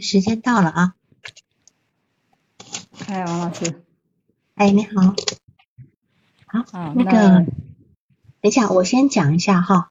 [0.00, 0.94] 时间到了啊！
[3.06, 3.82] 哎，王老师，
[4.54, 5.14] 哎，你好，
[6.46, 7.46] 好，那个，
[8.40, 9.90] 等一下，我先讲一下哈，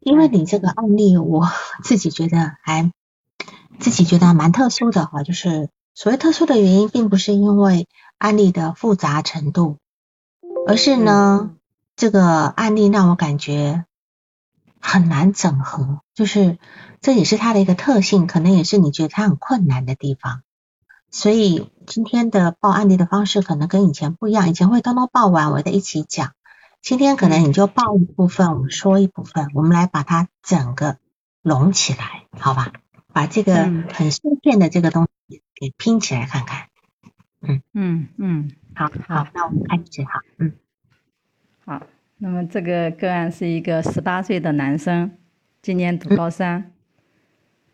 [0.00, 1.48] 因为你这个案例，我
[1.82, 2.92] 自己觉得还
[3.78, 7.88] 自己觉得还蛮特殊的哈，就是所谓特殊的原因，并不是因为
[8.18, 9.78] 案例的复杂程度，
[10.66, 11.54] 而是呢，
[11.96, 13.84] 这个案例让我感觉
[14.82, 16.58] 很难整合，就是
[17.00, 20.42] 这也是它的一个特性，可能也是你觉得它很困难的地方。
[21.10, 26.32] 所以今天的报案例的方式可能跟以前不一样，以前会通通报完，我再一起讲。
[26.82, 30.98] 今天可能你就报一部分，我们说一部分，我们来把它整个
[31.42, 32.72] 拢起来，好吧？
[33.12, 36.68] 把这个很碎片的这个东西给拼起来看看。
[37.40, 40.22] 嗯嗯嗯，好好，那我们开始哈。
[40.38, 40.54] 嗯，
[41.66, 41.82] 好。
[42.22, 45.10] 那么这个个案是一个十八岁的男生，
[45.60, 46.72] 今年读高三。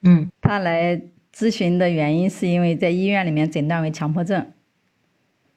[0.01, 1.01] 嗯，他来。
[1.31, 4.51] 咨询的原因是因为在医院里面诊断为强迫症，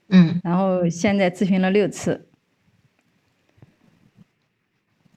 [0.09, 2.27] 嗯，然后现在咨询了六次。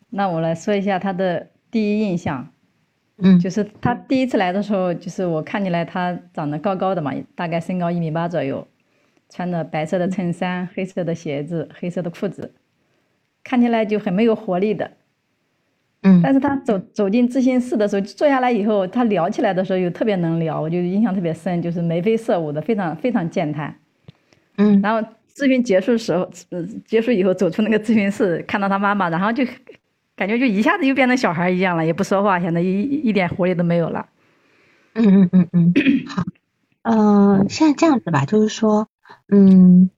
[0.08, 2.50] 那我来说一下他的第一印象，
[3.18, 8.66] 嗯，就是他第一次来的时候，就是我看起来他长得高高的嘛，大概身高一米八左右，
[9.28, 12.54] 穿着白色的衬衫、黑色的鞋子、黑色的裤子，
[13.44, 14.90] 看起来就很没有活力的。
[16.02, 23.74] 嗯，但是他走走进咨询室的时候，坐下来以后，他聊起来的时候又特别能聊，我就印象特别深，就是眉飞色舞的，非常非常健谈。
[24.56, 29.44] 嗯，然后咨询结束时候，呃，结束以后走出那个咨询室，看到他妈妈，然后就
[30.14, 34.06] 感觉就一下子又变成小孩一样了，也不说话，显得一一点活力都没有了。
[34.92, 35.72] 嗯嗯嗯嗯，
[36.06, 36.22] 好，
[36.82, 38.88] 呃，现在这样子吧，就是说，
[39.28, 39.90] 嗯，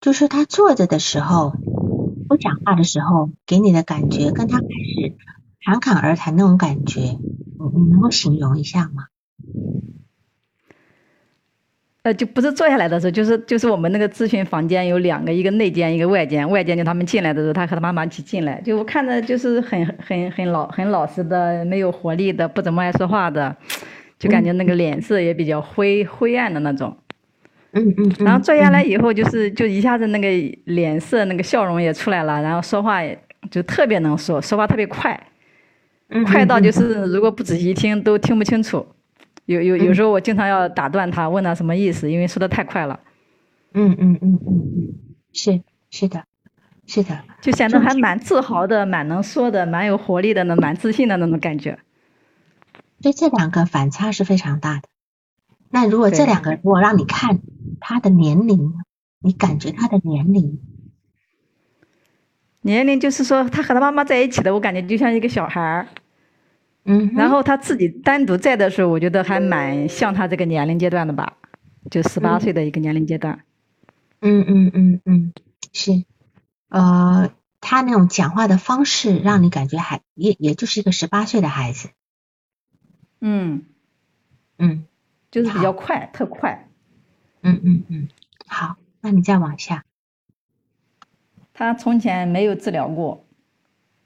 [0.00, 1.54] 就是他坐着的时候，
[2.28, 5.16] 不讲话的时候，给你的感觉跟他开始。
[5.64, 7.18] 侃侃而谈那种感觉，你
[7.74, 9.06] 你能够形容一下吗？
[12.02, 16.48] 呃，就不是坐下来的时候，就是就是我们那个咨询房间有两个，一个内间，一个外间。
[16.48, 23.56] 外间就他们进来的时候，他和他妈妈一起进来，就我看着就是很很很老很老实的，没有活力的，不怎么爱说话的，
[24.20, 26.96] 就感觉那个脸色也比较灰灰暗的那种。
[27.72, 28.12] 嗯嗯。
[28.20, 30.28] 然后坐下来以后，就是就一下子那个
[30.64, 33.00] 脸色那个笑容也出来了，然后说话
[33.50, 35.18] 就特别能说，说话特别快。
[36.24, 38.86] 快到就是如果不仔细听都听不清楚，
[39.46, 43.00] 有有有时候我经常要打断他，问他什么意思，因为说的太快了。
[43.74, 44.94] 嗯嗯嗯嗯嗯，
[45.32, 45.60] 是
[45.90, 46.22] 是的，
[46.86, 51.78] 是的，就显得还蛮自豪的，蛮能说的，蛮有活力的，那蛮自信的那种感觉。
[53.00, 54.82] 所以这两个反差是非常大的。
[55.70, 57.40] 那如果这两个如果让你看
[57.80, 58.74] 他的年龄，
[59.20, 60.60] 你感觉他的年龄？
[62.62, 65.88] 年龄就是说，他和他妈妈在一起的，我感觉就像一个小孩儿。
[66.84, 67.12] 嗯。
[67.14, 71.36] 然后他自己单独在的时候，我觉得还蛮像他这个年龄阶段的吧，
[71.90, 73.44] 就十八岁的一个年龄阶段。
[74.20, 75.32] 嗯嗯嗯嗯，
[75.72, 76.04] 是。
[76.68, 81.90] 呃，他那种讲话的方式，让你感觉还也也就是一个十八岁的孩子。
[83.20, 83.64] 嗯。
[84.58, 84.86] 嗯。
[85.30, 86.68] 就是比较快，特快。
[87.42, 88.08] 嗯嗯嗯，
[88.46, 89.84] 好，那你再往下。
[91.54, 93.24] 他从前没有治疗过，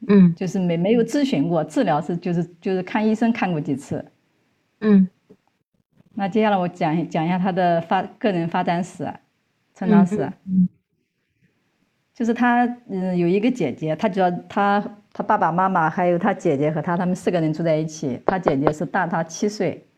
[0.06, 4.04] 嗯，就是没没有咨询过，治疗是就是就是看医生看过几次，
[4.80, 5.08] 嗯，
[6.14, 9.12] 那接下来我讲讲一下他的发个人发展史、
[9.74, 10.68] 成长史，嗯，
[12.14, 19.88] 就是他嗯有一个姐姐，他主要他他爸爸妈妈还有他姐姐和他他们四个人住在一起，他姐姐是大他七岁，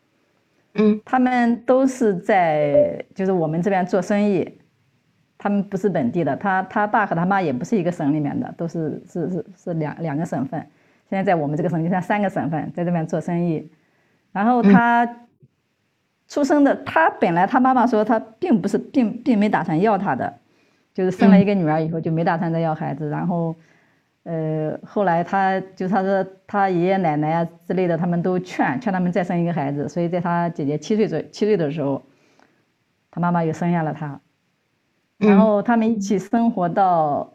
[0.74, 4.58] 嗯，他们都是在就是我们这边做生意。
[5.38, 10.60] 他们不是本地的，他他爸和他妈也不是一个省里面的，都是是是是两两个省份。
[11.10, 13.68] 现在在我们这个省就像三个省份，在这边做生意。
[14.30, 15.04] 然后他
[16.28, 20.32] 出生的，他本来他妈妈说他并不是并并没打算要他的，
[20.94, 23.08] 就是生了一个女儿以后就没打算再要孩子。
[23.08, 23.52] 然后，
[24.24, 29.88] 呃，后来他就他说他爷爷奶奶啊之类的，他们都劝劝他们再生一个孩子。
[29.88, 32.02] 所以在他姐姐七岁左七岁的时候，
[33.10, 34.20] 他妈妈又生下了他。
[35.18, 37.34] 然后他们一起生活到，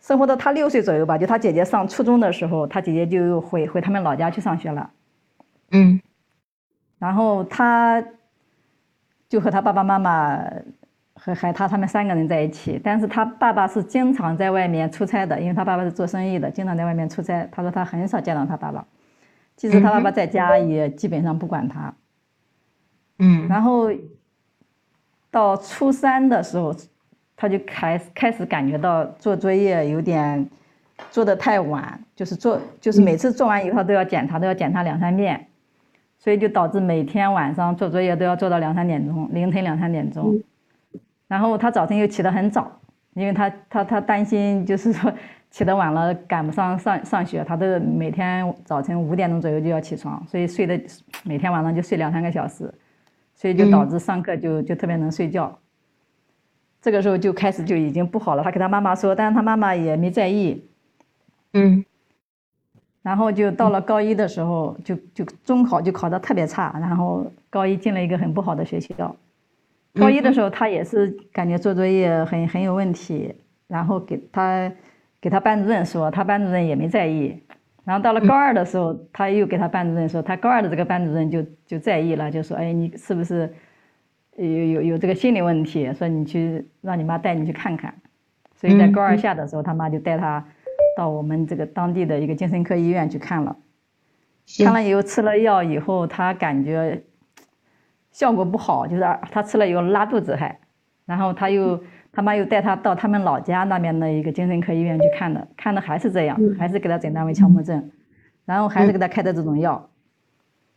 [0.00, 4.90] 生活到他六岁左右吧，就他姐姐上初中的时候，他姐姐就回回他们老家去上学了。
[5.70, 6.00] 嗯，
[6.98, 8.04] 然后他
[9.28, 10.42] 就和他爸爸妈妈
[11.24, 17.48] 和还他他们三个人在一起，但是他爸爸是经常在外面出差的，因为他爸爸是做生意的，经常在外面出差。
[17.50, 18.84] 他说他很少见到他爸爸，
[19.56, 21.94] 即使他爸爸在家，也基本上不管他。
[23.18, 23.90] 嗯，然后。
[25.30, 26.72] 到初三的时候，
[27.34, 30.48] 他就开开始感觉到做作业有点
[31.10, 35.44] 做的太晚，就是做就是每次做完以后都要检查，都要检查两三遍，
[36.20, 40.40] 所以就导致每天晚上做作业都要做到两三点钟，凌晨两三点钟。
[41.34, 42.70] 然后他早晨又起得很早，
[43.14, 45.12] 因为他他他担心就是说
[45.50, 50.80] 起得晚了赶不上上上学，他都每天早晨五点钟左右就要起床，所以睡的
[51.24, 52.72] 每天晚上就睡两三个小时，
[53.34, 55.58] 所以就导致上课就就特别能睡觉。
[56.80, 60.64] 这个时候就开始就已经不好了，他给他妈妈说，但是他妈妈也没在意。
[61.54, 61.84] 嗯。
[63.02, 69.16] 然后就到了高一的时候，就就中考就考得特别差，然后高一进了一个很不好的学校。
[69.98, 73.34] 高一的时候他也是感觉做作业很很有问题，
[73.68, 74.72] 然后给他
[75.20, 77.42] 给他班主任说，他班主任也没在意。
[77.84, 83.52] 然后到了高二的时候，他又给他班主任说，他高二的这个班主任就就在意了，就说，哎，你是不是
[84.36, 85.92] 有有有这个心理问题？
[85.94, 87.94] 说你去让你妈带你去看看。
[88.56, 90.44] 所以在高二下的时候，他妈就带他。
[90.96, 93.56] 到我们这个当地的一个精神科医院去看了，
[94.64, 97.02] 看了以后吃了药以后，他感觉
[98.14, 100.58] 效果不好，就是他吃了以后拉肚子还，
[101.04, 101.78] 然后他又
[102.10, 107.90] 他妈又带他到他们老家那边的一个精神科医院去看的，看的还是这样，还是给他诊断为强迫症，
[108.46, 109.90] 然后还是给他开的这种药，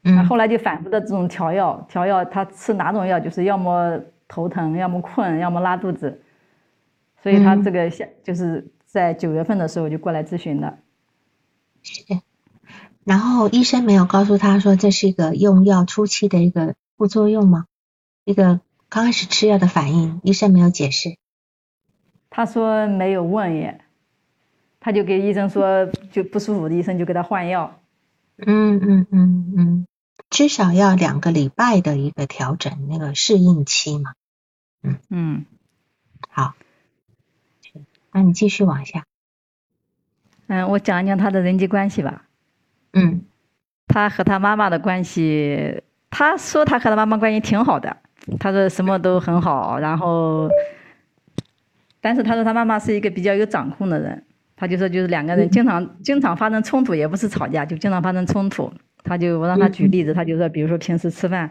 [0.04, 3.98] 嗯，后来就反复的这种调药，调药他吃哪种药就是要么
[4.28, 6.22] 头疼，要么困，要么拉肚子，
[7.24, 8.72] 所以他这个下就是。
[8.90, 10.78] 在九月份的时候就过来咨询的，
[11.84, 12.02] 是，
[13.04, 17.66] 然后医生没有告诉他说这是一个用药初期的一个副作用吗？
[18.26, 18.60] 一个
[18.90, 21.18] 刚开始吃药的反应，医生没有解释。
[22.30, 23.82] 他说没有问耶，
[24.80, 27.80] 他就给医生说就不舒服的医生就给他换药。
[28.38, 29.88] 嗯嗯嗯嗯，
[30.30, 34.14] 至少要两个礼拜的一个调整那个适应期嘛。
[34.82, 35.46] 嗯嗯，
[36.30, 36.56] 好。
[38.12, 39.06] 那你继续往下。
[40.48, 42.26] 嗯，我讲一讲他的人际关系吧。
[42.94, 43.26] 嗯，
[43.88, 47.96] 他和他妈妈的关系，他说他和他妈妈关系挺好的，
[48.40, 50.50] 他说什么都很好，然后，
[52.02, 54.24] 但是他说他妈妈是一个比较有掌控的人，
[54.56, 58.72] 他就说就是两个人经常经常发生冲突，也不是吵架，就经常发生冲突。
[59.04, 61.50] 他就我让他举例子，他就说，比如说平时吃饭，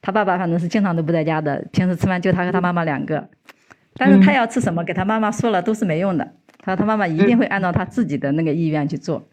[0.00, 3.28] 他爸爸反正是经常都不在家的，平时吃饭就他和他妈妈两个。
[3.94, 6.32] 但是他要吃什么，给他妈妈说了都是没用的。
[6.58, 9.28] 他说他妈妈一定会按照他自己的那个意愿去做。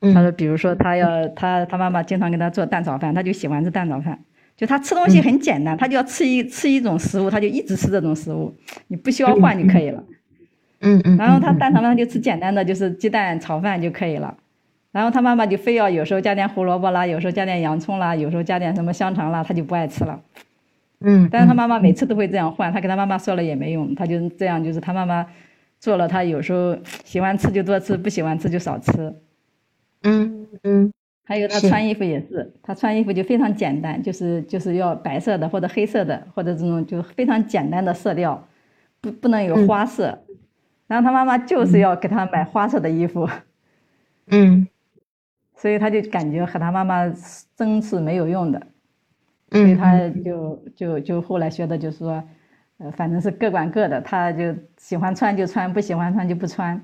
[0.00, 4.18] 他说，比如说他要他他妈妈经常给他做蛋炒饭，他就喜欢吃蛋炒饭。
[4.56, 8.52] 就他吃东西很简单，他就要吃一吃一种食物，他就一直吃这种食物，
[8.88, 10.02] 你不需要换就可以了。
[10.80, 11.16] 嗯嗯。
[11.16, 14.36] 然后他蛋炒饭就吃简单的，就是鸡蛋炒饭就可以了。
[14.90, 20.20] 然后他妈妈就非要有时候加点胡萝卜啦，有时候加点洋葱啦，有时候加点什么香肠啦，他就不爱吃了。
[21.00, 25.24] 嗯，但是他妈妈每次都会这样换，他跟他妈妈说了也没用，他就这样，就是他妈妈
[25.78, 29.14] 做了，他有时候喜欢吃就多吃，不喜欢吃就少吃。
[30.02, 30.92] 嗯嗯。
[31.24, 38.48] 还有他穿衣服也是，他穿衣服就非常简单，就是就是要白色的或者黑色的或者这种就非常简单的色调，
[39.02, 40.18] 不不能有花色。
[40.86, 43.28] 然后他妈妈就是要给他买花色的衣服。
[44.28, 44.66] 嗯。
[45.56, 47.12] 所以他就感觉和他妈妈
[47.56, 48.62] 争是没有用的。
[49.52, 52.22] 所以他就就就后来学的就是说，
[52.78, 56.76] 呃，反正是各管各的，他就喜欢穿就穿，不喜欢穿就不穿。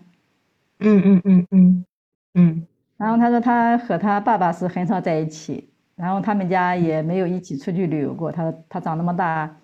[0.81, 1.87] 嗯嗯嗯嗯
[2.34, 2.66] 嗯。
[2.96, 8.31] 然后他说他和他爸爸是很少在一起，然后他们家也没有一起出去旅游过。
[8.31, 9.56] 他他长那么大，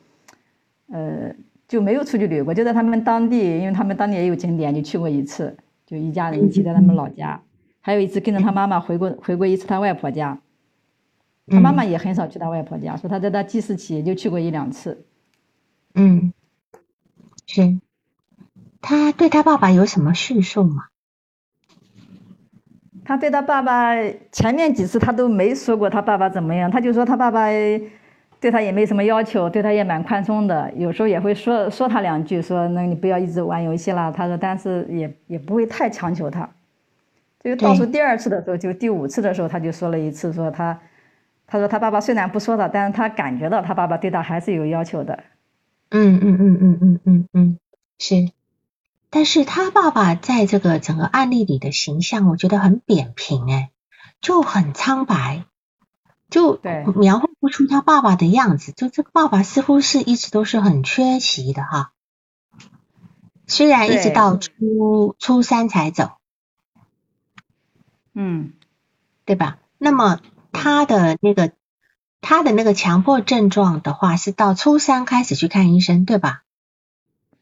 [0.88, 1.35] 呃，
[1.69, 7.40] 就没有出去旅游过，就在他们当地，因为他们当地也有景点，就去过一次，就一家人一起在他们老家。
[7.81, 10.40] 还有一次跟着他妈妈回过回过一次他外婆家。
[11.47, 15.05] 他妈妈也很少去他外婆家，说他在他记事起也就去过一两次。
[15.95, 16.33] 嗯，
[17.47, 17.81] 是。
[18.81, 20.85] 他对他爸爸有什么叙述吗？
[23.04, 23.95] 他对他爸爸
[24.33, 27.47] 前面几次他都没说过他爸爸怎么样，他就说他爸爸
[28.40, 34.12] 对他也没什么要求，对他也蛮宽松的，有时候也会说说他两句，说那你不要一直玩游戏了。
[34.12, 36.49] 他说，但是也也不会太强求他。
[37.42, 40.78] 就倒数第二次的时候，就第五次的时候，他就说了一次，说他。
[41.52, 45.19] 他说：“他爸爸虽然不说他，但是他感觉到他爸爸对他还是有要求的。”
[45.90, 47.59] 嗯嗯嗯嗯嗯嗯嗯，
[47.99, 48.14] 是。
[49.11, 53.71] 但是他爸爸在这个整个案例里的形象，我觉得很扁平，哎，
[54.21, 55.45] 就很苍白，
[56.31, 56.61] 就
[56.97, 58.73] 描绘不出他爸爸的样子。
[58.73, 61.93] 就这个爸爸似乎是一直都是很缺席的哈。
[63.47, 66.12] 虽然一直到初初三才走，
[68.14, 68.55] 嗯，
[69.25, 69.59] 对吧？
[69.76, 70.21] 那么。
[70.52, 71.52] 他的那个，
[72.21, 76.43] 他的那个强迫症状的话，是到初三开始去看医生，对吧？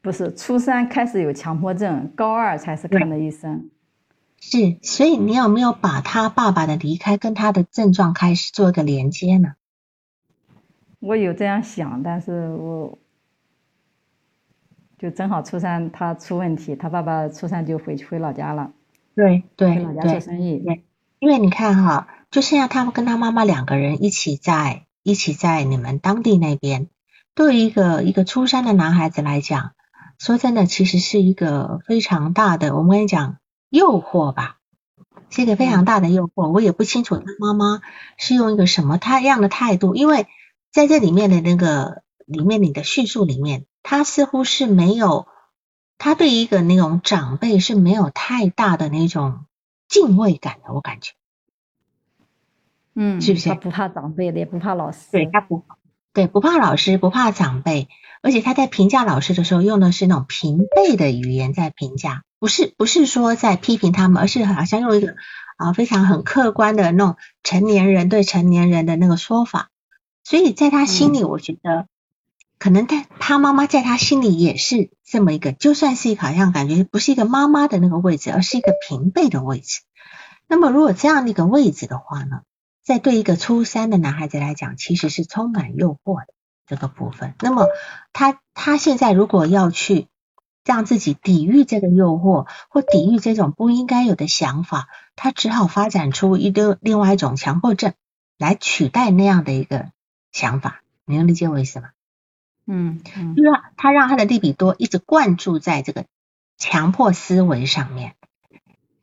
[0.00, 3.70] 不是，初三开始有强迫症，高二才是看的医生。
[4.40, 9.54] 是，所以你有没有把他爸爸的离开跟他的症状开始做一个连接呢？
[11.00, 12.98] 我有这样想，但是我
[14.98, 18.72] 就正好初三他出问题，他爸爸初三就回去回老家了。
[19.14, 20.58] 对对回老家做生意。
[20.58, 20.84] 对，
[21.18, 26.88] 因为你看哈，就剩下他们跟他妈妈两个人一起在一起在你们当地那边，
[27.34, 29.72] 对于一个一个初三的男孩子来讲，
[30.18, 33.38] 说真的，其实是一个非常大的，我们跟你讲
[33.70, 34.58] 诱惑吧，
[35.30, 36.50] 是一个非常大的诱惑。
[36.52, 37.80] 我也不清楚他妈妈
[38.16, 40.26] 是用一个什么他样的态度，因为。
[40.70, 45.26] 在这里面的那个里面，你的叙述里面，他似乎是没有，
[45.96, 49.46] 他对一个那种长辈是没有太大的那种
[49.88, 51.14] 敬畏感的，我感觉，
[52.94, 53.48] 嗯，是不是？
[53.48, 55.64] 他不怕长辈的，也不怕老师，对他不，
[56.12, 57.88] 对不怕老师，不怕长辈，
[58.22, 65.14] 而且他在评价老师的时候，用的是那种平辈的语言在评价，不是不是说在批评他们，而是好像用一个
[65.56, 69.70] 啊非常很客观的那种成年人对成年人的那个说法。
[70.24, 71.86] 所以在他心里，我觉得
[72.58, 79.80] 可能他他妈妈在他心里也是这么一个，就算是好像感觉不是一个妈妈的那个位置，而是一个平辈的位置。
[80.48, 82.40] 那么如果这样的一个位置的话呢，
[82.88, 86.32] 在对一个初三的男孩子来讲，其实是充满诱惑的
[86.66, 87.34] 这个部分。
[87.40, 87.66] 那么
[88.14, 90.08] 他他现在如果要去
[90.64, 97.92] 让自己抵御这个诱惑，或抵御这种不应该有的想法，他只好发展出一个另外一种强迫症
[98.38, 99.90] 来取代那样的一个。
[100.30, 101.88] 想法，你能理解我意思吗？
[102.66, 106.04] 嗯嗯，就让他让他的利比多一直灌注在这个
[106.58, 108.14] 强迫思维上面，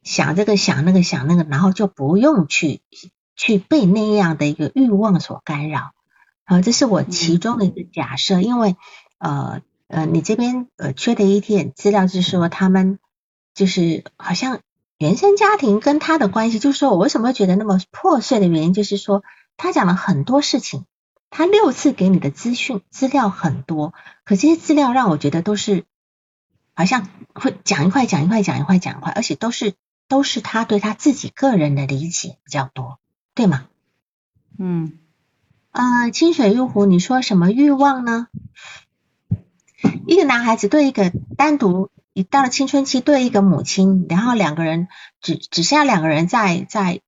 [0.04, 2.82] 想这个想那个想那个，然后就不用去
[3.36, 5.92] 去被那样的一个欲望所干扰。
[6.44, 8.75] 啊，这是我其中的一个假设，因为
[9.18, 13.00] 呃呃，你这边呃缺的一点资料是说他们
[13.54, 14.60] 就是好像
[14.98, 19.24] 原生家庭跟他的关系，就是说我为什么会觉得那么破碎的原因，就是说
[19.58, 20.86] 他讲了很多事情。
[21.32, 25.84] 他六次给你的资讯资料很多，可这些资料让我觉得都是
[26.74, 29.74] 好像会讲一块讲一块讲一块讲一块，而且都是
[30.08, 33.00] 都是他对他自己个人的理解比较多，
[33.36, 33.68] 对吗？
[34.58, 34.98] 嗯，
[35.72, 38.27] 啊，清水玉壶，你说什么欲望呢？
[40.08, 44.88] 一个男孩子对一个单独，一到了青春期对一个母亲，然后两个人
[45.20, 47.01] 只只剩下两个人在在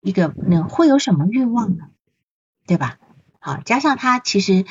[0.00, 1.84] 一个那会有什么欲望呢？
[2.66, 2.98] 对吧？
[3.38, 4.66] 好，加上他其实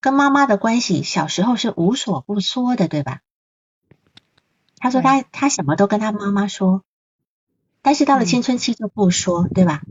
[0.00, 3.20] 跟妈妈的关系，小时候是无所不说的，对吧？
[4.78, 6.82] 他说他他什么都跟他妈妈说，
[7.82, 9.82] 但是到了青春期就不说，对吧？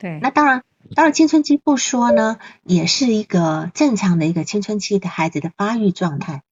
[0.00, 0.18] 对。
[0.20, 0.64] 那当然，
[0.96, 6.42] 到了青春期不说呢，也是一个正常的一个青春期的孩子的发育状态。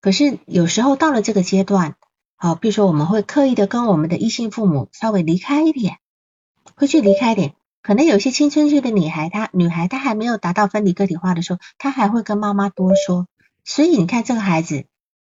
[0.00, 1.94] 可是有时候到了这个阶段，
[2.34, 5.98] 好，比如说我们会刻意的跟我们的异性父母稍微离开一点，
[6.74, 7.54] 会去离开一点。
[7.80, 13.28] 可能有些青春期的女孩，她女孩她还没有达到分离个体化的时候，她还会跟妈妈多说。
[13.64, 14.86] 所以你看这个孩子，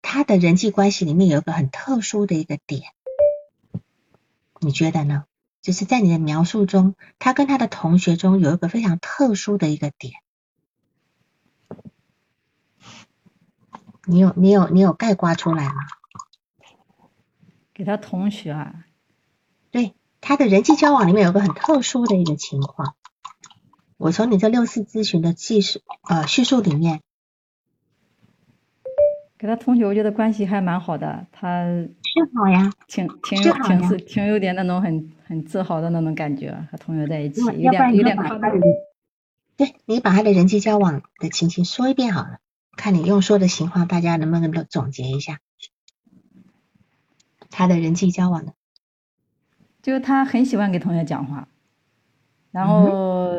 [0.01, 2.81] 他的人际关系里面有一个很特殊的一个点，
[4.59, 5.25] 你觉得呢？
[5.61, 10.13] 就是在你的描述中，他跟他的同学中有一个非常特殊的一个点，
[14.05, 15.75] 你有你有你有概括出来吗？
[17.73, 18.85] 给他同学啊？
[19.71, 19.93] 对。
[20.21, 22.93] 他的人际交往里面有个很特殊的一个情况，
[23.95, 26.99] 我从你这六次咨询的记述呃叙述里面，
[29.37, 31.89] 给他同学我觉得关系还蛮好的，他是
[32.35, 38.41] 好呀，挺挺有挺是挺有点那种很很自豪的那种感觉，和同学在一起，有点有点夸张。
[39.55, 42.39] 对你把他的人际交往的情形说一遍好了，
[42.75, 45.38] 看你用说的情况，大家能不能都总结一下
[47.51, 48.53] 他的人际交往的。
[49.83, 51.48] 就他很喜欢给同学讲话，
[52.51, 53.29] 然后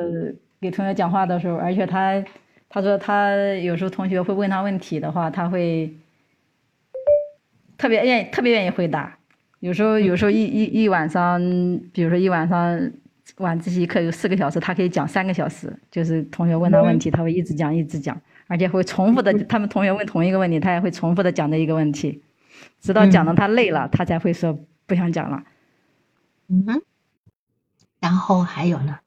[0.61, 2.25] 给同学讲话的时候，而且他
[2.69, 5.97] 他说他有时候同学会问他问题的话，他会
[7.77, 9.19] 特别愿意特别愿意回答。
[9.61, 11.41] 有时候有时候一一一晚上，
[11.93, 12.91] 比如说一晚上
[13.37, 15.75] 晚自习课有四个小时，他可以讲三个小时。
[15.91, 19.33] 就是同学问他问题，他会一直讲一直讲，而且会重复的。
[19.45, 22.23] 他们同学问同一个问题，他也会重复的讲这一个问题，
[22.81, 25.43] 直到讲的他累了，他才会说不想讲了。
[26.49, 26.83] 嗯哼，
[28.01, 28.99] 然后还有呢，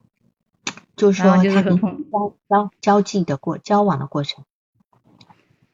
[0.96, 4.44] 就是说他跟交交交际的过交往的过程，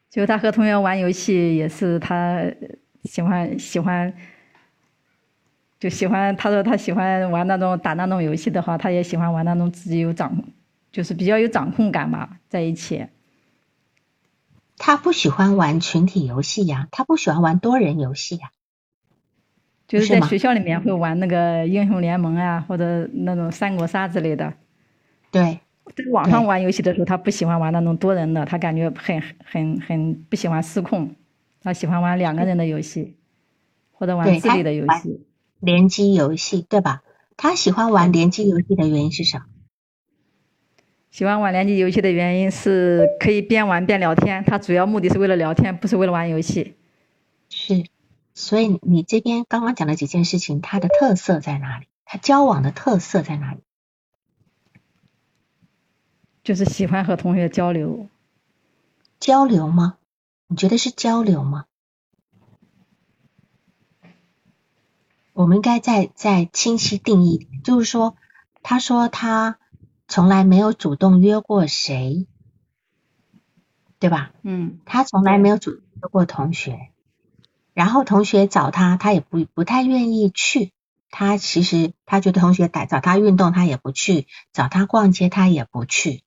[0.09, 2.43] 就他和同学玩游戏也是他
[3.03, 4.13] 喜欢喜欢，
[5.81, 10.31] 就喜欢他说他喜欢玩那种打那种游戏的话，他也喜欢玩那种自己有掌，
[10.91, 13.07] 就是比较有掌控感嘛，在一起。
[14.77, 18.51] 他不喜欢玩群体游戏呀，他不喜欢玩多人游戏呀。
[19.87, 24.53] 就是在学校里面会玩那个英雄联盟啊，或者那种三国杀之类的。
[25.31, 25.59] 对。
[25.95, 31.15] 在网上玩游戏的时候，他不喜欢玩那种多人的，他感觉很很很不喜欢失控，
[31.59, 33.17] 他喜欢玩两个人的游戏，
[33.91, 35.25] 或者玩智力的游戏。
[35.61, 37.03] 联机游戏对吧？
[37.37, 39.45] 他喜欢玩联机游戏的原因是什么？
[41.11, 46.75] 喜欢玩联机游戏的原因是可以边玩边聊天，他主要目的是为了聊天，不是为了玩游戏。
[47.49, 47.85] 是，
[48.33, 51.87] 所以你这边刚刚讲的几件事情，它的特色在哪里？
[52.05, 53.59] 他交往的特色在哪里？
[56.43, 58.07] 就是喜欢和同学交流。
[59.19, 59.97] 交流吗？
[60.47, 61.65] 你觉得是交流吗？
[65.33, 68.15] 我们应该再再清晰定义，就是说，
[68.61, 69.57] 他说他。
[70.07, 72.27] 从来没有主动约过谁，
[73.97, 74.33] 对吧？
[74.41, 76.91] 嗯，他从来没有主动约过同学，
[77.73, 80.73] 然后同学找他，他也不不太愿意去。
[81.09, 86.23] 他其实他觉得同学带找他运动，他也不去；找他逛街，他也不去。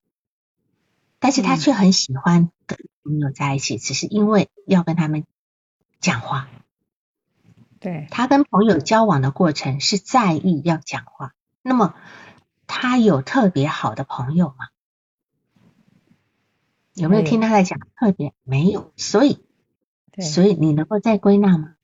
[1.19, 5.27] 但是他却很喜欢跟朋友在一起，只是因为要跟他们
[6.01, 6.49] 讲话。
[7.85, 11.35] 对，他跟朋友交往的过程是在意要讲话。
[11.63, 11.95] 那么。
[12.67, 14.69] 他有特别好的朋友吗？
[16.95, 18.91] 有没有听他在讲特别没有？
[18.97, 19.45] 所以，
[20.19, 21.75] 所以你能够再归纳吗？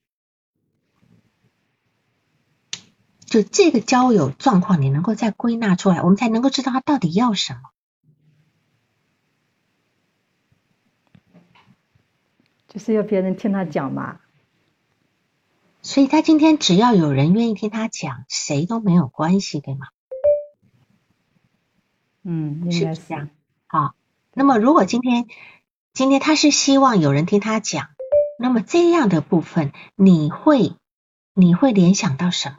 [3.27, 7.61] 就这个交友状况，你能够再归纳出来，我们才能够知道他到底要什么。
[12.69, 14.19] 就是要别人听他讲嘛。
[15.83, 19.89] 所以他今天只要有人愿意听他讲，谁都没有关系，对吗？
[22.23, 23.31] 嗯，应该是这样。
[23.67, 23.95] 好，
[24.35, 25.27] 那么如果今天
[25.95, 27.89] 今天他是希望有人听他讲，
[28.39, 30.77] 那么这样的部分你会
[31.33, 32.59] 你会联想到什么？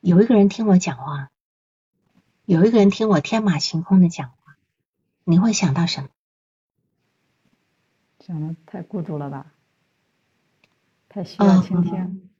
[0.00, 1.30] 有一个人听我讲话，
[2.46, 4.56] 有一个人听我天马行空的讲话，
[5.24, 6.08] 你会想到什么？
[8.20, 9.52] 想的太孤独了吧？
[11.18, 12.30] 太需要倾听。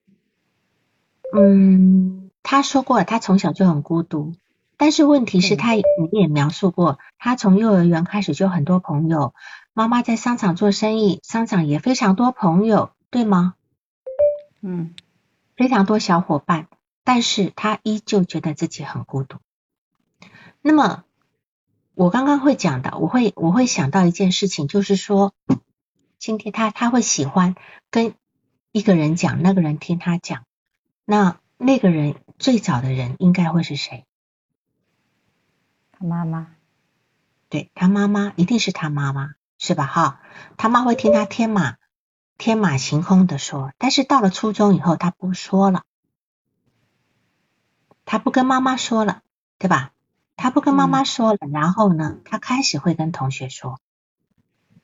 [1.34, 4.34] 嗯，他说过，他从小就很孤独。
[4.76, 9.34] 但是问题是，他你也描述过，他从幼儿园开始就很多朋友，
[9.72, 13.54] 妈妈在商场做生意，商场也非常多朋友，对吗？
[14.62, 14.94] 嗯，
[15.56, 16.68] 非常多小伙伴，
[17.02, 19.38] 但是他依旧觉得自己很孤独。
[20.62, 21.02] 那么
[21.96, 25.34] 我刚刚会讲的，我会我会想到一件事情，就是说，
[26.20, 27.56] 今天他他会喜欢
[27.90, 28.14] 跟
[28.72, 30.44] 一个人讲，那个人听他讲，
[31.04, 34.04] 那那个人最早的人应该会是谁？
[35.92, 36.54] 他妈妈，
[37.48, 39.86] 对他妈妈一定是他妈妈，是吧？
[39.86, 40.20] 哈，
[40.56, 41.76] 他妈会听他天马
[42.36, 45.84] 天马行空的说，但是到了初中以后，他不说了，
[48.04, 49.22] 他不跟妈妈说了，
[49.58, 49.92] 对吧？
[50.36, 53.80] 他不跟妈妈说了，然后呢，他开始会跟同学说，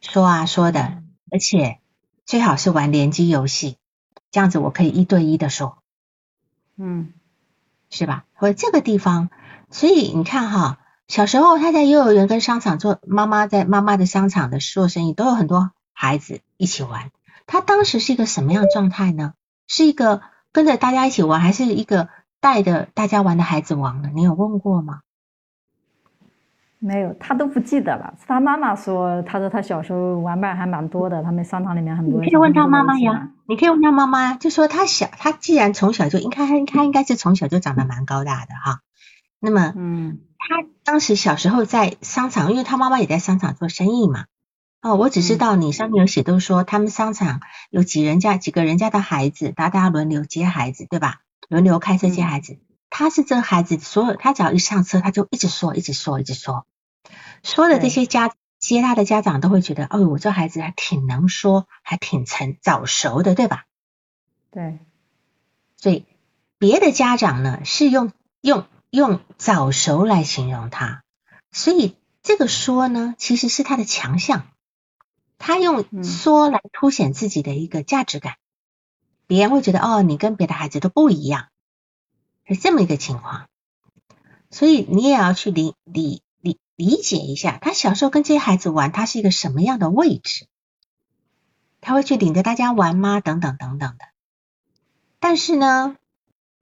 [0.00, 1.80] 说啊说的，而且
[2.26, 3.76] 最好是玩联机游戏，
[4.30, 5.78] 这样子我可以一对一的说，
[6.76, 7.12] 嗯，
[7.90, 8.24] 是吧？
[8.34, 9.30] 或者这个地方，
[9.70, 10.78] 所以你看哈。
[11.06, 17.10] 小时候，他在幼儿园跟商场做，妈妈在妈妈的商场的做生意，都有很多孩子一起玩。
[17.46, 19.34] 他当时是一个什么样状态呢？
[19.68, 22.08] 是一个跟着大家一起玩，还是一个
[22.40, 24.10] 带着大家玩的孩子王呢？
[24.14, 25.02] 你有问过吗？
[26.84, 28.12] 没有，他都不记得了。
[28.20, 32.20] 是他妈妈说，他说他小时候玩伴还蛮多的，他们商场里面很多。
[32.20, 38.80] 你可以问他妈妈呀，你可以问他妈妈，就说他小，他既然从小就应该，他应该是从小就长得蛮高大的哈。
[39.40, 44.26] 那么，嗯，他当时小时候在商场，因为他妈妈也在商场做生意嘛。
[44.82, 51.20] 哦，我只知道你上面有写，都说他们商场有几人家几个人家的孩子，大家轮流接孩子，对吧？
[51.48, 52.58] 轮流开车接孩子。
[52.90, 56.66] 他是这个孩子，所有他只要一上车，他就一直说，一直说，一直说。
[57.44, 63.66] 说的这些家接他的家长都会觉得，哦，我这孩子还挺能说，还挺成早熟的，对吧？
[64.50, 64.80] 对。
[65.76, 66.04] 所以
[66.58, 68.66] 别的家长呢，是用用。
[68.94, 71.02] 用早熟来形容他，
[71.50, 74.46] 所以这个说呢，其实是他的强项。
[75.36, 78.36] 他用说来凸显自己的一个价值感，
[79.26, 81.48] 别人会觉得哦，你跟别的孩子都不一样，
[82.46, 83.48] 是这么一个情况。
[84.52, 86.22] 所以你也要去理理
[86.76, 90.46] 理理解一下，他小时候跟这些孩子玩，他是一个什么样的位置？
[91.80, 93.20] 他会去领着大家玩吗？
[93.20, 94.06] 等等等等的。
[95.20, 95.96] 但是呢？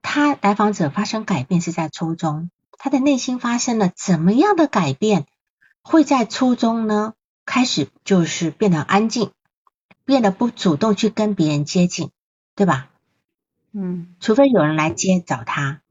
[0.01, 5.25] 他来访者发生改变是在初中，他的内心发生了怎么样的改变？
[5.81, 7.13] 会在初中呢？
[7.45, 9.31] 开始就是变得安静，
[10.03, 12.11] 变得不主动去跟别人接近，
[12.55, 12.89] 对吧？
[13.71, 15.81] 嗯，除非有人来接找他，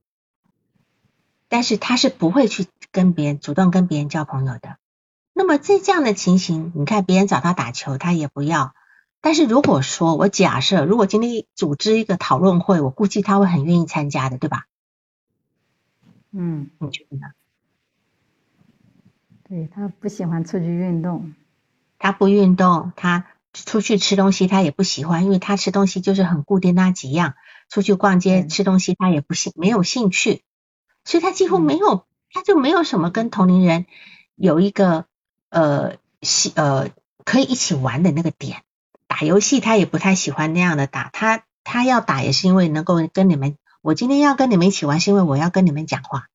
[1.48, 4.76] 但是他是不会去跟别人主动跟别人交朋友的。
[5.33, 8.74] 那么在这样的情形，你看别人找他打球，他也不要。
[9.20, 14.66] 但是如果说我假设，如果今天组织一个讨论会，我估计他会很愿意参加的，对吧？
[16.33, 17.28] 嗯，你觉得呢？
[19.48, 21.35] 对他不喜欢出去运动，
[21.98, 27.35] 他不运动，他出去吃东西他也不喜欢，因为他吃东西就是很固定那几样。
[27.68, 30.42] 出去逛街吃东西他也不兴没有兴趣，
[31.05, 33.86] 所以他几乎没有，他就没有什么跟同龄人
[34.34, 35.06] 有一个
[35.50, 36.90] 呃喜呃
[37.24, 38.62] 可以一起玩的那个点。
[39.06, 46.28] 打游戏他也不太喜欢那样的打，他他要打也是因为能够跟你们，我今天要跟你们一起玩，是因为我要跟你们讲话，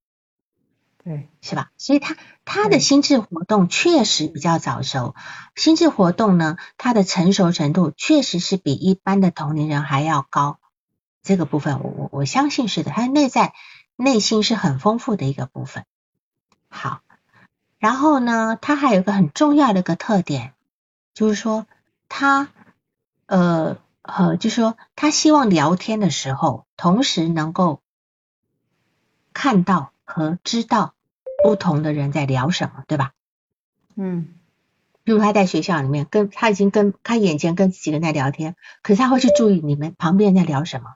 [1.04, 1.72] 对，是吧？
[1.76, 5.16] 所以他他的心智活动确实比较早熟，
[5.56, 10.60] 心智活动呢，他的成熟程度确实是比一般的同龄人还要高，
[11.24, 13.54] 这个部分我我我相信是的，他内在
[13.98, 15.84] 内心是很丰富的一个部分。
[16.70, 17.02] 好，
[17.78, 20.54] 然后呢，他还有一个很重要的一个特点，
[21.14, 21.68] 就是说
[22.08, 22.48] 他。
[23.30, 27.82] 呃呃，就是说他希望聊天的时候，同时能够
[29.34, 30.94] 看到和知道
[31.44, 33.12] 不同的人在聊什么，对吧？
[33.96, 34.34] 嗯。
[35.04, 40.96] 比如他在学校里面跟他已经跟他眼前跟几个人在聊天，可是他会去注意你们旁边在聊什么，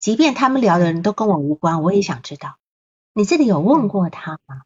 [0.00, 2.56] 即便他们聊的人都跟我无关，我也想知道。
[3.12, 4.62] 你这里有问过他吗？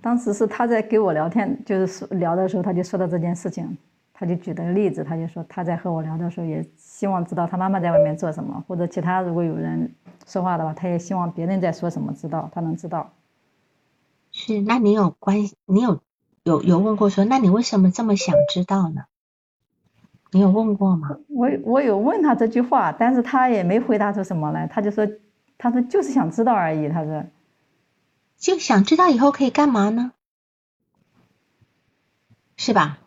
[0.00, 3.78] 当时是他在给我聊天，就是说聊的时候，他就说到这件事情，
[4.12, 9.94] 他就举的例子，他就说他在和我聊的时候，也希望知道他妈妈在外面做什么，或者其他如果有人
[10.26, 13.12] 说话的话，他也希望别人在说什么，知道他能知道。
[14.32, 15.36] 是，那你有关，
[15.66, 16.00] 你有
[16.42, 19.04] 有有问过说，那你为什么这么想知道呢？
[20.32, 21.16] 你有问过吗？
[21.28, 25.06] 我我有问他这句话，但是他也没回答出什么来，他就说，
[25.58, 27.24] 他说就是想知道而已，他说。
[28.38, 30.12] 就想知道以后可以干嘛呢？
[32.56, 32.98] 是吧？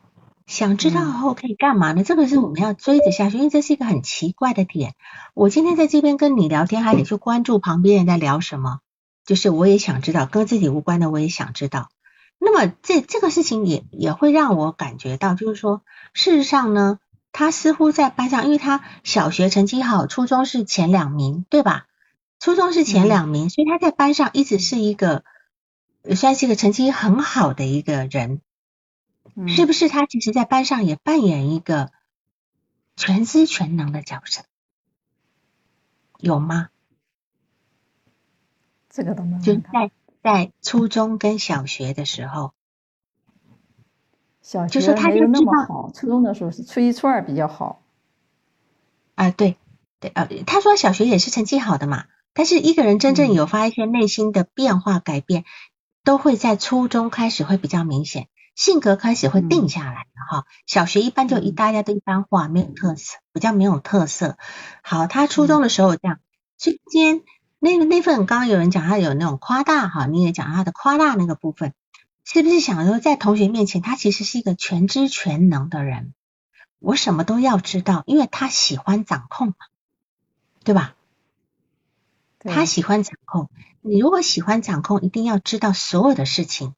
[0.46, 2.04] 想知道以后可以干嘛呢？
[2.04, 4.94] 这个是我们要追着下去，因为这是一个很奇怪的点。
[5.34, 8.82] 我今天在这边跟你聊天，还得去关注旁边人在聊什么，
[9.26, 11.90] 就是我也想知道，跟自己无关的我也想知道。
[12.38, 15.82] 那么这这个事情也也会让我感觉到，就是说，
[16.14, 17.00] 事实上呢，
[17.38, 21.86] 他似乎在班上，因为他小学成绩好，初中是前两名，对吧？
[22.39, 25.26] 初中是前两名，所以他在班上一直是一个
[26.15, 28.39] 算是一个成绩很好的一个人，
[29.50, 29.89] 是不是？
[29.89, 31.91] 他其实，在班上也扮演一个
[32.95, 34.43] 全知全能的角色，
[36.19, 36.69] 有吗？
[38.89, 39.41] 这个都没有。
[39.41, 39.91] 就在
[40.24, 42.54] 在初中跟小学的时候，
[44.45, 47.81] 小学没有那么好，初中的时候是初一、初二比较好。
[49.15, 49.58] 啊，对
[49.99, 52.03] 对，呃，他说小学也是成绩好的嘛。
[52.36, 55.45] 但是一个人真正有发一些内心的变化改变，
[56.03, 60.45] 都会在初中开始会比较明显，性格开始会定下来的哈。
[60.67, 64.38] 小学一般就一大家都一般化，没有特色，比较没有特色。
[64.84, 66.19] 好，他初中的时候这样，
[66.60, 67.23] 中间
[67.58, 71.73] 那个那份刚刚有人讲他有那种夸大哈，你也讲他的夸大那个部分，
[72.26, 76.14] 是不是想说在同学面前他其实是一个全知全能的人？
[76.80, 79.56] 我什么都要知道，因为他喜欢掌控嘛，
[80.64, 80.96] 对吧？
[82.40, 83.50] 他喜欢掌控，
[83.82, 86.74] 你如果喜欢掌控，一定要知道所有的事情，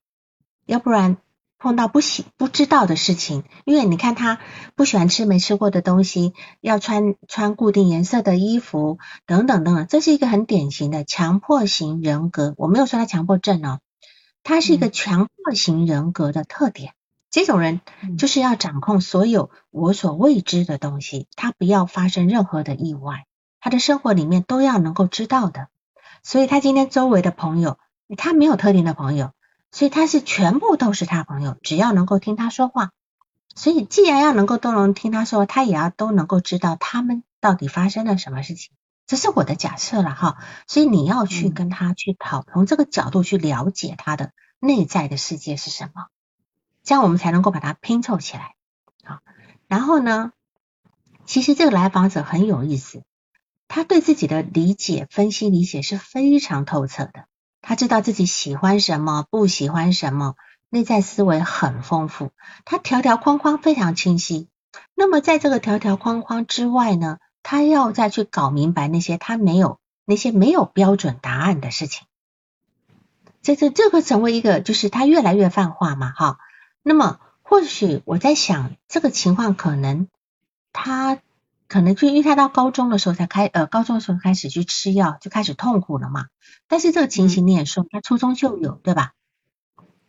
[0.66, 1.18] 要不然
[1.58, 4.40] 碰到不喜不知道的事情，因为你看他
[4.76, 12.54] 不喜欢吃没吃过的东西，要穿穿固定颜色的衣服，等等等等，这是一个很典型的强迫型人格。
[12.58, 13.80] 我没有说他强迫症哦，
[14.48, 16.94] 他是一个强迫型人格的特点。
[17.30, 17.82] 这种人
[18.18, 23.26] 就是要掌控所有我所未知的东西，他不要发生任何的意外。
[23.60, 25.68] 他的生活里面都要能够知道的，
[26.24, 27.78] 所以他今天周围的朋友，
[28.16, 29.34] 他没有特定的朋友，
[29.70, 32.92] 所以他是全部都是他朋友，只要能够听他说话。
[33.54, 38.72] 所以既然要能够都能听他说，他也要都能够知道他们到底发生了什么事情。
[39.08, 46.08] 这是我的假设了哈，所以你要去跟他去讨，从这个角度去了解他的内在的世界是什么，
[46.84, 48.56] 这样我们才能够把它拼凑起来。
[49.04, 49.20] 好，
[49.68, 50.34] 然后呢，
[51.26, 53.02] 其实这个来访者很有意思。
[53.70, 57.26] 他对自己的理解、分析、理解是非常透彻的。
[57.62, 60.36] 他知道自己喜欢什么，不喜欢什么，
[60.70, 62.32] 内在思维很丰富。
[62.64, 64.48] 他条条框框非常清晰。
[64.96, 67.18] 那么在这个条条框框之外呢，
[67.50, 72.06] 他要再去搞明白那些他没有、那些没有标准答案的事情。
[73.42, 76.40] 这这这个成为一个，就是他越来越泛化嘛，哈。
[76.84, 80.10] 那么或许我在想，这个情况可能
[80.74, 81.20] 他。
[81.70, 86.28] 可能就因为他到高中的时候才开，呃，高中的时候开始去吃药，就开始痛苦了嘛。
[86.70, 89.12] 但是这个情形你也说，他初中就有，对吧？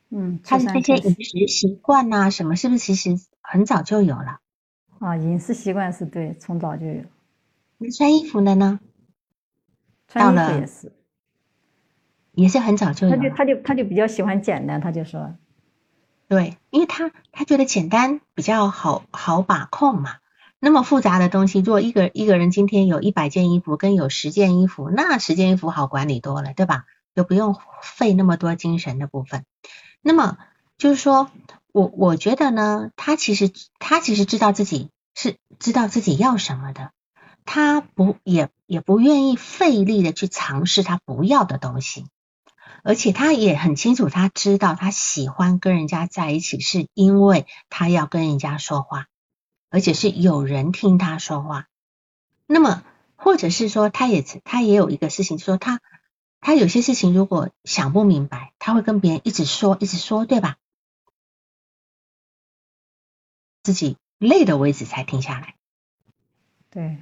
[0.08, 4.38] 嗯，他的这些饮食习惯呐，什么是不是其实很早就有了？
[5.00, 7.02] 啊，饮食习惯是对，从早就有。
[7.78, 8.80] 那穿衣服的呢？
[10.08, 10.92] 穿衣服也是，
[12.32, 13.16] 也是很早就有。
[13.16, 15.34] 他就他就他就比较喜欢简单，他就说，
[16.28, 20.16] 对，因为他他觉得简单比较好好把控嘛。
[20.60, 26.84] 那么复杂的东西，如果一个一个人今天有一百件衣服跟有十件衣服，那十件衣服好管理多了，对吧？
[27.14, 29.44] 就不用费那么多精神的部分。
[30.02, 30.36] 那么
[30.76, 31.30] 就是说
[31.70, 36.92] 我我觉得呢，他其实他其实知道自己是知道自己要什么的，
[37.50, 42.04] 他不也也不愿意费力的去尝试他不要的东西，
[42.84, 49.06] 而且他也很清楚，他知道他喜欢跟人家在一起，是因为他要跟人家说话。
[49.70, 51.68] 而且是有人听他说话，
[52.46, 52.84] 那么
[53.16, 55.80] 或者是说，他也他也有一个事情，说他
[56.40, 60.56] 他有些事情如果想不明白，他会跟别人一直说，一直说，对吧？
[63.62, 65.54] 自己累的为止才停下来。
[66.70, 66.98] 对，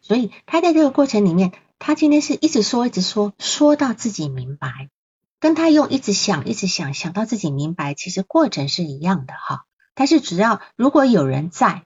[0.00, 4.90] 所以他在这个过程里面，他今天是一直说，一直说，说到自己明白，
[5.38, 9.66] 跟他用一直想，一直想，想到自己明白，其实过程是一样的哈。
[9.94, 11.84] 但是只要如果有人在，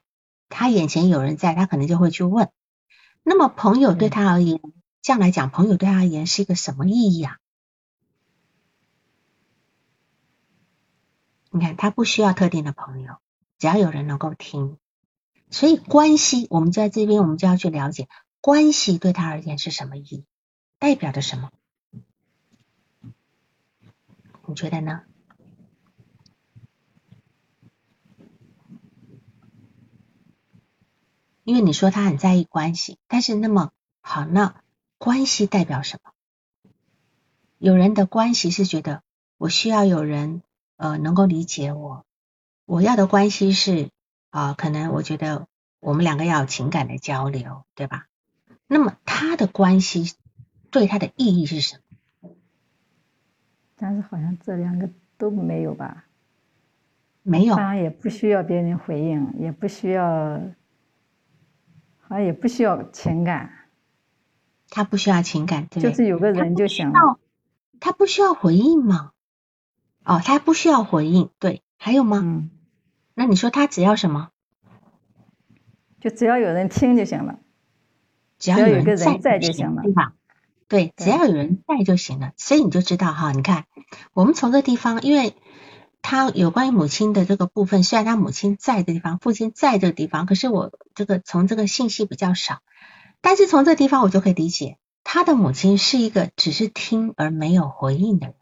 [0.49, 2.51] 他眼前有人在，他可能就会去问。
[3.23, 4.61] 那么朋友对他而言，
[5.03, 7.39] 这样来讲，朋友对他而言是一个什么意义啊？
[11.51, 13.17] 你看，他不需要特定的朋友，
[13.59, 14.79] 只要有人能够听。
[15.55, 18.09] 所以关系，我们在这边，我们就要去了解
[18.41, 20.25] 关系对他而言是什么意义，
[20.81, 21.53] 代表着什么？
[24.47, 25.03] 你觉得呢？
[31.45, 34.61] 因为你说他很在意关系，但是那么好，那
[34.99, 36.11] 关系代表什么？
[37.59, 39.05] 有人的关系是觉得
[39.39, 40.43] 我需要有人
[40.75, 42.05] 呃能够理解我，
[42.65, 43.91] 我要的关系是
[44.35, 45.47] 啊，可能我觉得
[45.79, 48.07] 我们两个要有情感的交流，对吧？
[48.67, 50.17] 那么他的关系
[50.73, 51.79] 对他的意义是什
[52.21, 52.31] 么？
[53.77, 56.07] 但是好像这两个都没有吧？
[57.23, 60.41] 没有，当然也不需要别人回应，也不需要。
[62.01, 63.53] 好像也不需要情感，
[64.69, 67.21] 他不需要情感，对，就是有个人就行了。
[67.79, 69.13] 他不需要回应吗？
[70.05, 72.21] 哦，他不需要回应，对，还有吗？
[72.23, 72.51] 嗯，
[73.15, 74.31] 那你说他只要什么？
[76.01, 77.39] 就只要有人听就行了，
[78.39, 80.13] 只要有一个人在就行了，对吧？
[80.69, 82.33] 对，只要有人在就行了。
[82.37, 83.65] 所以你就知道哈，你看
[84.13, 85.35] 我们从这地方，因为。
[86.07, 92.61] 他有关于母亲的这个部分，虽然他母亲在的地方，父亲在这个地方，可是我这个从这个信息比较少。
[93.23, 98.35] 但是从这地方我就可以理解，他的母亲是一个只是听而没有回应的人。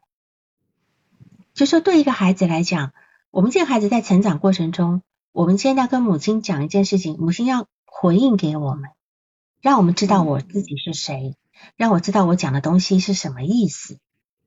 [1.54, 2.92] 就说对一个孩子来讲，
[3.32, 5.00] 我们这个孩子在成长过程中，
[5.32, 8.90] 我们现在跟母亲讲一件事情，母亲要回应给我们，
[9.62, 11.34] 让我们知道我自己是谁，
[11.76, 13.96] 让我知道我讲的东西是什么意思。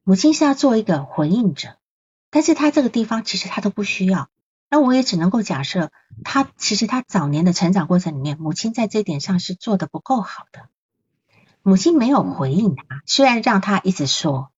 [0.04, 1.78] 母亲是要做一个回应者。
[2.30, 4.30] 但是他这个地方其实他都不需要，
[4.70, 5.92] 那我也只能够假设
[6.24, 10.70] 他其实他早年的成长过程里面，母亲在这点上是做的不够好的，
[11.64, 14.52] 母亲没有回应他，虽然让他一直说，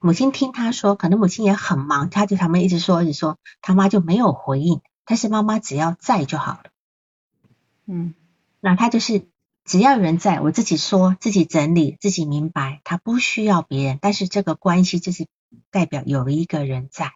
[0.00, 6.70] 母亲听他说，可能母亲也很忙，他就他们一直说一直说，他妈就没有回应，但是妈妈只要在就好了，
[7.86, 8.14] 嗯，
[8.60, 9.22] 那他就是
[9.64, 15.26] 只要有人在我自己说自己整理自己明白，他不需要别人，但是这个关系就是。
[15.70, 17.12] 代表有一个人在，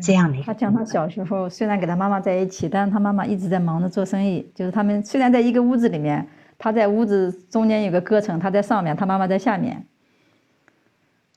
[0.00, 0.42] 这样的。
[0.42, 4.50] 他讲他小时候虽然跟他妈妈在一起，但是他妈妈一直在忙着做生意。
[4.54, 9.86] 就是他们虽然在一个屋子里面，他在屋子中间有个隔层，他在上面，他妈妈在下面。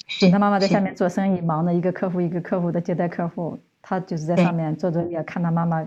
[0.05, 5.81] 是他妈妈在下面做生意，忙的一个客户一个客户的接待客户，他就是在上面做作业，看他妈妈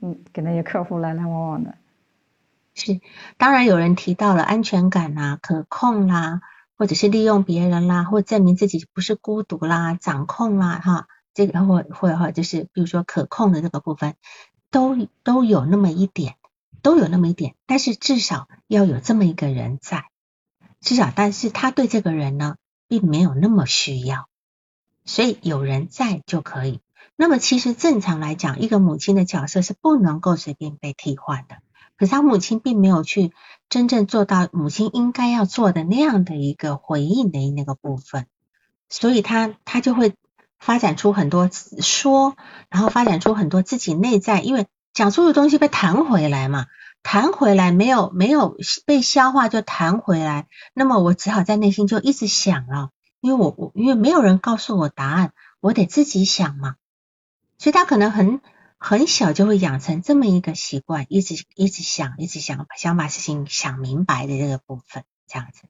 [0.00, 1.74] 嗯给那些客户来来往往的。
[2.74, 3.00] 是，
[3.36, 6.40] 当然有人提到了安全感啦，可控啦。
[6.78, 14.14] 或者是利用别人啦，或证明自己不是孤独啦，掌控啦，哈，这个或或者就是，比如说可控的这个部分，
[14.70, 16.34] 都都有那么一点，
[16.82, 20.04] 都有那么一点，但是至少要有这么一个人在，
[20.82, 22.56] 至少，但是他对这个人呢，
[22.88, 24.28] 并没有那么需要，
[25.04, 26.80] 所以有人在就可以。
[27.16, 31.56] 那么其实正常来讲，一个母亲的角色是不能够随便被替换的。
[31.96, 33.32] 可是他母亲并没有去
[33.70, 38.26] 真正做到母亲应该要做的那样的一个回应的那个部分，
[38.90, 40.14] 所以他他就会
[40.58, 42.36] 发展出很多说，
[42.68, 46.66] 然后发展出很多自己内在，因为讲出的东西被弹回来嘛，
[47.08, 52.90] 弹回来没有没有被消化就弹回来，那么我只好在内心就一直想了，
[53.20, 56.74] 因为我我因为没有人告诉我答案，我得自己想嘛。
[57.58, 58.40] 所以他可能很
[58.76, 65.62] 很小就会养成这么一个习惯，一直一直想，一直想想把事情想明白的这个部分，这样子。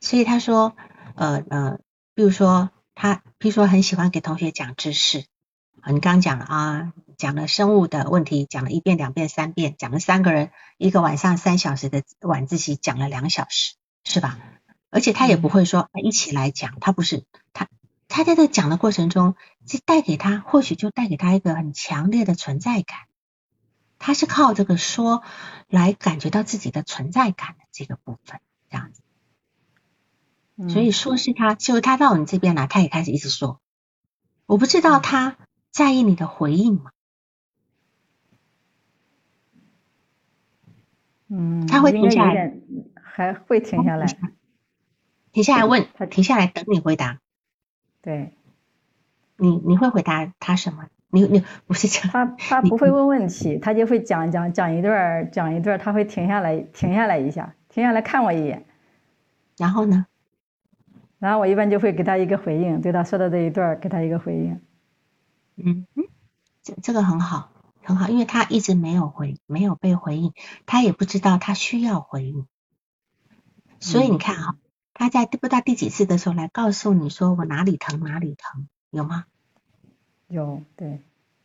[0.00, 0.74] 所以他说，
[1.14, 1.78] 呃呃，
[2.14, 5.26] 比如说他，比如说很喜欢给同学讲知识。
[5.82, 6.92] 啊你刚讲了啊，
[7.22, 14.40] 讲了生物的问题，讲了一遍、两遍、三遍，讲了三个人一个晚上三小时的晚自习，讲了两小时，是吧？
[14.90, 17.68] 而且他也不会说一起来讲，他不是他，
[18.08, 22.98] 他在这讲的过程中，就带给他或许就带给他一个很强烈的存在感，
[24.00, 25.22] 他是靠这个说
[25.68, 29.00] 来感觉到自己的存在感的这个部分，这样子。
[30.72, 33.60] 所以说是他，就他到你这边来，他也开始一直说，
[34.46, 35.36] 我不知道他。
[35.70, 36.90] 在意你的回应吗？
[41.34, 42.52] 嗯，他会停下来，
[43.02, 44.06] 还会停下来，
[45.32, 47.20] 停下来问，他停下来等你回答。
[48.02, 48.34] 对，
[49.38, 50.84] 你你会回答他什么？
[51.08, 58.64] 你你不是他他不会问问题，他就会讲讲讲一段讲一段，他会停下来停下来一下，停下来看我一眼，
[59.56, 60.06] 然后呢？
[61.18, 64.60] 然后我一般就会给他一个回应，对他说的这一段给他一个回应。
[65.56, 66.04] 嗯嗯，
[66.62, 67.51] 这这个很好，
[67.82, 70.32] 很好，因为他一直没有回，没有被回应，
[70.66, 72.46] 他也不知道他需要回应，
[73.80, 74.56] 所以你看哈，
[74.94, 79.24] 他在不知道第几次的时候来告诉你说我哪里疼哪里疼，有吗？
[80.28, 81.00] 有，对，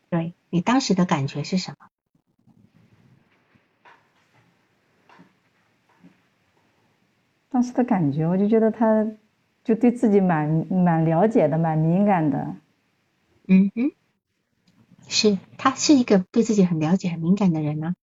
[0.10, 1.88] 对你当时的感觉是什么？
[7.50, 9.08] 当时的感觉，我就觉得他
[9.64, 12.56] 就对自己蛮蛮了解的，蛮敏感的。
[13.48, 13.92] 嗯哼，
[15.08, 17.96] 是他是一个对自己很了解、很敏感的人呢。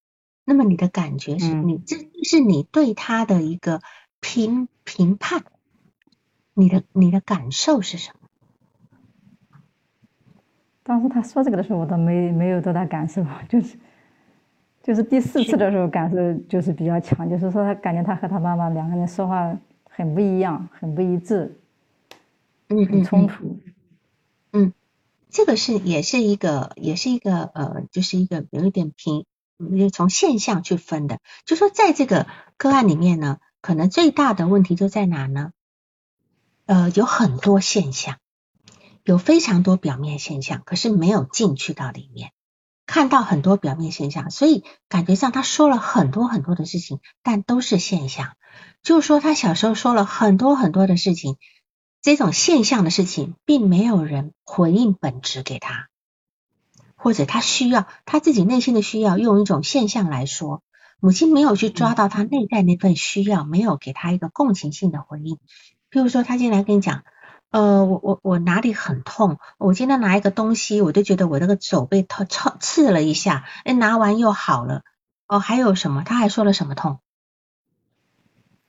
[0.43, 3.81] 那么你的感觉是你这是你对他的一个
[4.19, 5.43] 评评判，
[6.53, 8.27] 你的你的感受是什么？
[10.83, 13.77] 当时他说这个的时候，我倒没没有多大感受， 就是
[14.83, 19.57] 就是第四次的时候感受就是比较强，就是说他感觉他和他妈妈两个人说话
[19.89, 21.59] 很不一样，很不一致，
[22.69, 23.74] 嗯，很冲突，嗯。
[25.35, 29.25] 这个是也是一个，也是一个呃，就是一个有一点平，
[29.91, 31.19] 从现象去分的。
[31.45, 35.51] 就说在这个个案里面呢，可能最大的问题就在哪呢？
[36.67, 38.15] 呃，有很多现象，
[39.03, 42.31] 有非常多表面现象，可是没有进去到里面，
[42.85, 48.37] 看到很多表面现象，所以感觉上他说了很多很多的事情，但都是现象。
[48.83, 51.35] 就是说他小时候说了很多很多的事情。
[52.05, 55.87] 这种现象的事情，并没有人回应本质给他，
[56.95, 60.61] 或者他需要他自己内心的需要，用一种现象来说，
[60.99, 65.39] 母亲没有去抓到他内在那份需要，没有给他一个共情性的回应。
[65.89, 67.05] 譬如说，他进来跟你讲，
[67.49, 72.27] 呃，我我我哪里很痛，我今天拿一个东西，我就觉得我那个手被刺
[72.59, 74.83] 刺了一下，哎，拿完又好了。
[75.27, 76.03] 哦，还有什么？
[76.03, 76.99] 他还说了什么痛？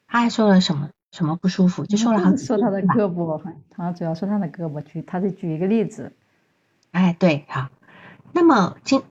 [0.06, 0.88] 他还说了什么？
[1.16, 1.86] 什么不舒服？
[1.86, 4.82] 就说了好几说他的胳膊，他主要说他的胳膊。
[4.82, 6.12] 举，他是举一个例子。
[6.90, 7.70] 哎，对，好。
[8.32, 9.02] 那么今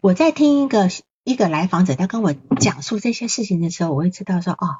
[0.00, 0.88] 我在听一个
[1.24, 4.78] 一个来访者，他跟我讲述这些事情的时候，我会知道说，哦，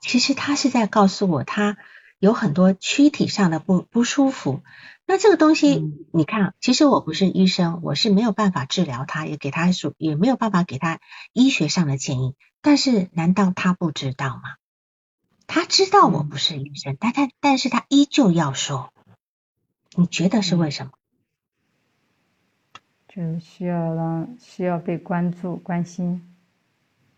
[0.00, 1.76] 其实他是在告诉我，他
[2.18, 4.62] 有很多躯体上的不不舒服。
[5.06, 10.98] 那这个东西，你看，其实我不是医生，我是没有办法治疗他，也给他说，也没有办法给他
[11.32, 12.34] 医学上的建议。
[12.60, 14.42] 但是，难道他不知道吗？
[15.46, 18.92] 他知道我不是医生，但他但是他依旧要说，
[19.94, 20.92] 你觉得是为什么？
[23.08, 26.22] 就是需要让需要被关注关心，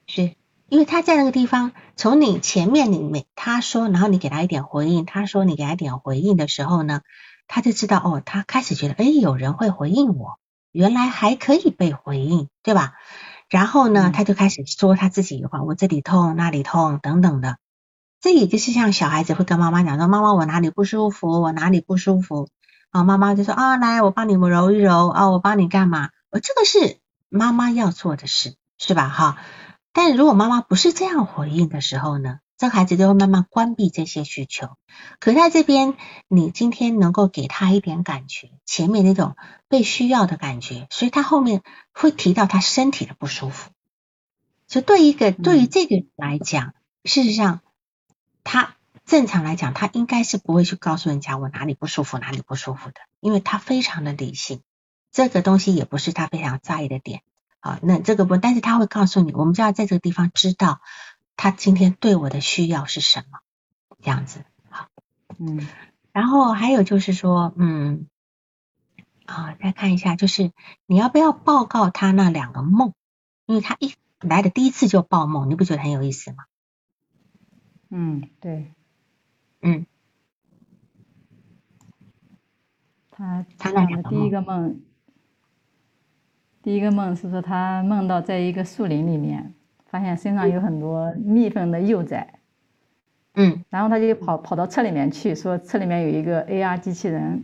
[0.07, 0.35] 是
[0.69, 7.01] 因为他在那个地方，从你前面你没他说，然后你给他一点回应，他说你给他一点回应的时候呢，
[7.49, 10.39] 他就知道哦，他开始觉得哎，有人会回应我，
[10.71, 12.95] 原来还可以被回应，对吧？
[13.49, 17.59] 然后呢，他就开始说他自己的话，我这里痛那里痛等等的。
[18.21, 21.41] 这也就是像小孩子会跟妈妈讲说：“妈妈，我哪里不舒服？
[21.41, 22.49] 我哪里不舒服？”
[22.91, 26.99] 啊，妈妈就说：“啊，来，我帮你揉一揉啊，我帮你干嘛？”呃，这个是
[27.29, 29.09] 妈妈要做的事，是吧？
[29.09, 29.39] 哈。
[29.93, 34.71] 但如果妈妈不是这样回应的时候呢，这孩子就会慢慢关闭这些需求。
[35.21, 35.95] 可在这边，
[36.27, 39.37] 你今天能够给他一点感觉，前面那种
[39.69, 41.63] 被需要的感觉，所以他后面
[41.93, 43.71] 会提到他身体的不舒服。
[44.67, 47.61] 就对一个对于这个来讲，事实上。
[48.51, 54.63] 他正常来讲，他应该是不会去告诉人家我哪里不舒服，哪里不舒服的，因为他非常的理性，
[55.13, 57.21] 这个东西也不是他非常在意的点。
[57.61, 60.81] 好，那这个不，但是他会告诉你，我们就要在这个地方知道
[61.37, 63.41] 他今天对我的需要是什么，
[64.03, 64.87] 这样子，好，
[65.39, 65.69] 嗯，
[66.13, 68.07] 然后还有就是说，嗯，
[69.27, 70.53] 啊，再看一下，就是
[70.87, 72.95] 你要不要报告他那两个梦，
[73.45, 76.45] 因为他一来的第一次就报梦，你不觉得很有意思吗？
[77.91, 78.71] 嗯，对，
[79.63, 79.87] 嗯，
[83.11, 84.81] 他他讲的第一个梦，
[86.63, 89.55] 第一个梦是说他梦到在一个树林里面，
[89.87, 92.41] 发现身上有很多蜜蜂的幼崽，
[93.35, 93.65] 嗯。
[93.71, 97.43] 然后他就跑跑到车里面去，说车里面有一个 AR 机器人，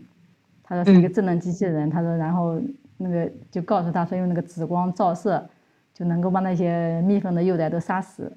[0.62, 1.12] 他说是一个嗯。
[1.14, 2.60] 智能机器人，他说然后
[2.98, 5.48] 那个就告诉他说用那个紫光照射
[5.94, 8.36] 就能够把那些蜜蜂的幼崽都杀死，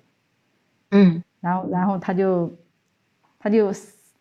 [0.91, 2.52] 嗯然后然后他就
[3.40, 3.72] 他就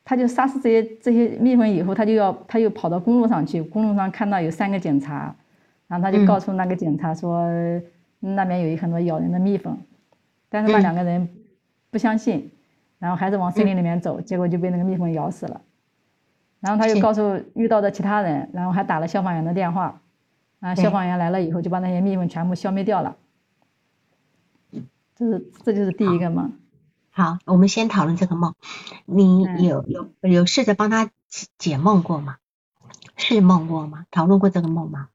[0.05, 5.35] 他就杀死这些这些蜜蜂以后，他就要他又跑到公路上去，公路上看到有三个警察，
[5.89, 7.49] 然后他就嗯告诉那个警察说、
[8.21, 9.77] 那边有一很多咬人的蜜蜂，
[10.49, 11.29] 但是那嗯两个人
[11.91, 12.51] 不相信，
[12.99, 15.61] 然后还是往森林里面走，结果就被那个蜜蜂咬死了。
[16.61, 20.01] 然后他又告诉遇到的其他人，然后还打了消防员的电话，
[20.59, 23.17] 然后消防员来了以后就把那些蜜蜂全部消灭掉了。
[25.15, 26.53] 这是这就是第一个梦。
[27.17, 28.55] 好，我们先讨论这个梦。
[29.07, 32.37] 你嗯有有有试着帮他解解梦过吗？
[33.17, 34.05] 是梦过吗？
[34.11, 35.09] 讨论过这个梦吗？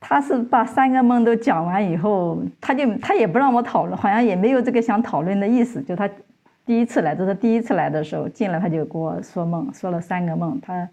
[0.00, 5.82] 他是把三个梦都讲完以后，他就他也不让我讨论，好像也没有这个想讨论的意思。
[5.82, 6.08] 就他
[6.64, 10.58] 第一次来，这是第一次来的时候进来，他就给我说梦，说了三个梦。
[10.62, 10.88] 他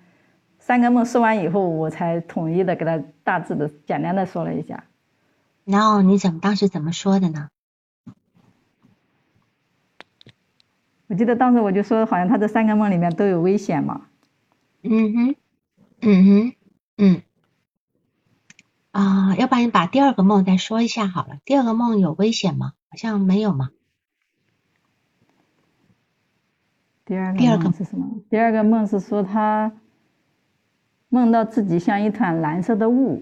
[0.60, 4.84] 三个梦说完以后，我才统一的给他大致的简单的说了一下。
[5.64, 7.48] 然后你怎么当时怎么说的呢？
[11.08, 14.08] 我记得当时我就说，好像他这三个梦里面都有危险嘛。
[14.82, 15.36] 嗯哼，
[16.02, 16.54] 嗯哼，
[16.98, 17.22] 嗯。
[18.92, 21.38] 啊，要不然你把第二个梦再说一下好了。
[21.44, 22.74] 第二个梦有危险吗？
[22.90, 23.72] 好像没有嘛。
[27.04, 28.22] 第二个第二个梦是什么？
[28.30, 29.72] 第二个梦是说他
[31.10, 33.22] 梦到自己像一团蓝色的雾，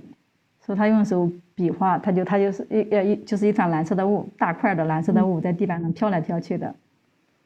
[0.65, 6.75] 说他用手比划，他就他就是一呃一就是一团蓝色的雾，大块的蓝色的雾在地板上飘来飘去的。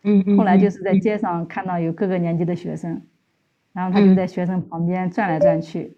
[0.04, 0.38] 嗯嗯。
[0.38, 3.02] 后来就是在嗯街上看到有各个年级的学生，
[3.74, 5.96] 然后他就嗯在学生旁边转来转去，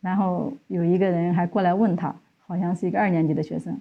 [0.00, 2.14] 然后有一个人还过来问他，
[2.46, 3.80] 好像是一个二年级的学生，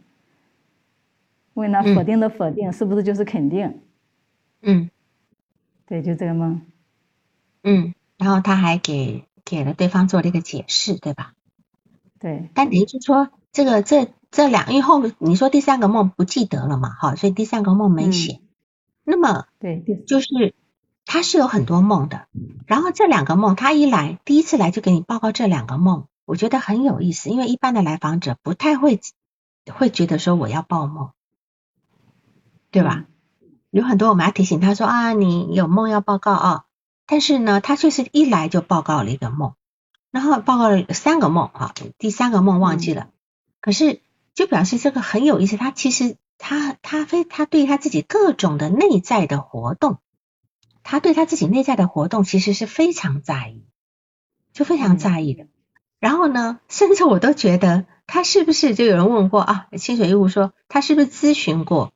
[1.53, 3.79] 问他嗯否定的否定是不是就是肯定？
[4.61, 4.89] 嗯
[5.85, 6.61] 对，就这个梦。
[7.63, 11.33] 嗯，然后他还给给了对方做了一个解释，对吧？
[12.19, 18.41] 对，但等于是说，这个这这两，因为后你说第三个梦不记得了嘛，哈，所以第三个梦没嗯写。
[19.09, 20.53] 那么对，第就是
[21.05, 22.27] 他是有很多梦的，
[22.65, 28.99] 然后这两个梦他一来，第一次来就给你报告这两个梦，我觉得很有意思，因为一般的来访者不太会
[29.73, 31.11] 会觉得说我要报梦，
[32.69, 33.05] 对吧？
[33.69, 36.65] 有很多我们要提醒他说啊，你有梦要报告啊，
[37.05, 39.53] 但是呢，他却是一来就报告了一个梦，
[40.11, 43.07] 然后报告了三个梦啊，第三个梦忘记了，
[43.61, 44.01] 可是
[44.35, 49.99] 就表示这个很有意思，他其实他他非他对他自己各种的内在的活动，
[50.83, 53.65] 他对他自己内在的活动其实是非常在意，
[54.53, 55.47] 就非常在意的。
[55.99, 59.67] 然后呢，甚至我都觉得他是不是就有人问过啊？
[59.77, 61.91] 清水义务说他是不是咨询过？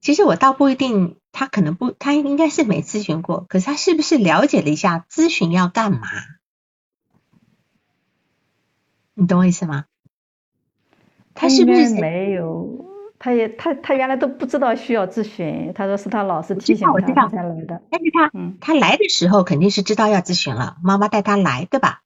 [0.00, 6.00] 其实我倒不一定，他可能不，他应该是没咨询过，可是他是不是了解了一下咨询要干嘛？
[9.14, 9.84] 你懂我意思吗？
[11.34, 12.89] 他是不是没有？
[13.20, 17.82] 他也他他原来都不知道需要咨询，他说是他老师提醒他才来的。
[17.90, 22.00] 但是他嗯他来的时候肯定是知道要咨询了，妈妈带他来，对吧？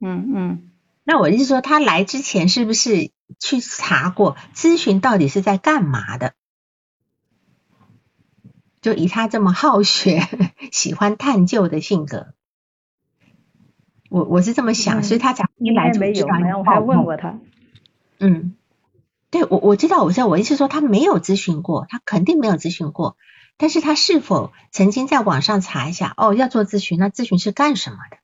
[0.00, 0.70] 嗯嗯，
[1.02, 3.10] 那我是说，他来之前是不是
[3.40, 6.32] 去查过咨询到底是在干嘛的？
[8.80, 10.20] 就以他这么好学、
[10.70, 12.34] 喜欢探究的性格，
[14.10, 16.78] 我我是这么想，嗯所以他才一来该没有，就知道好像我还。
[16.78, 17.38] 问过他。
[18.20, 18.54] 嗯，
[19.32, 23.16] 对我我知道，我知道，我意思说他没有咨询过，他肯定没有咨询过，
[23.56, 26.14] 但是他是否曾经在网上查一下？
[26.18, 28.18] 哦，要做咨询，那咨询是干什么的？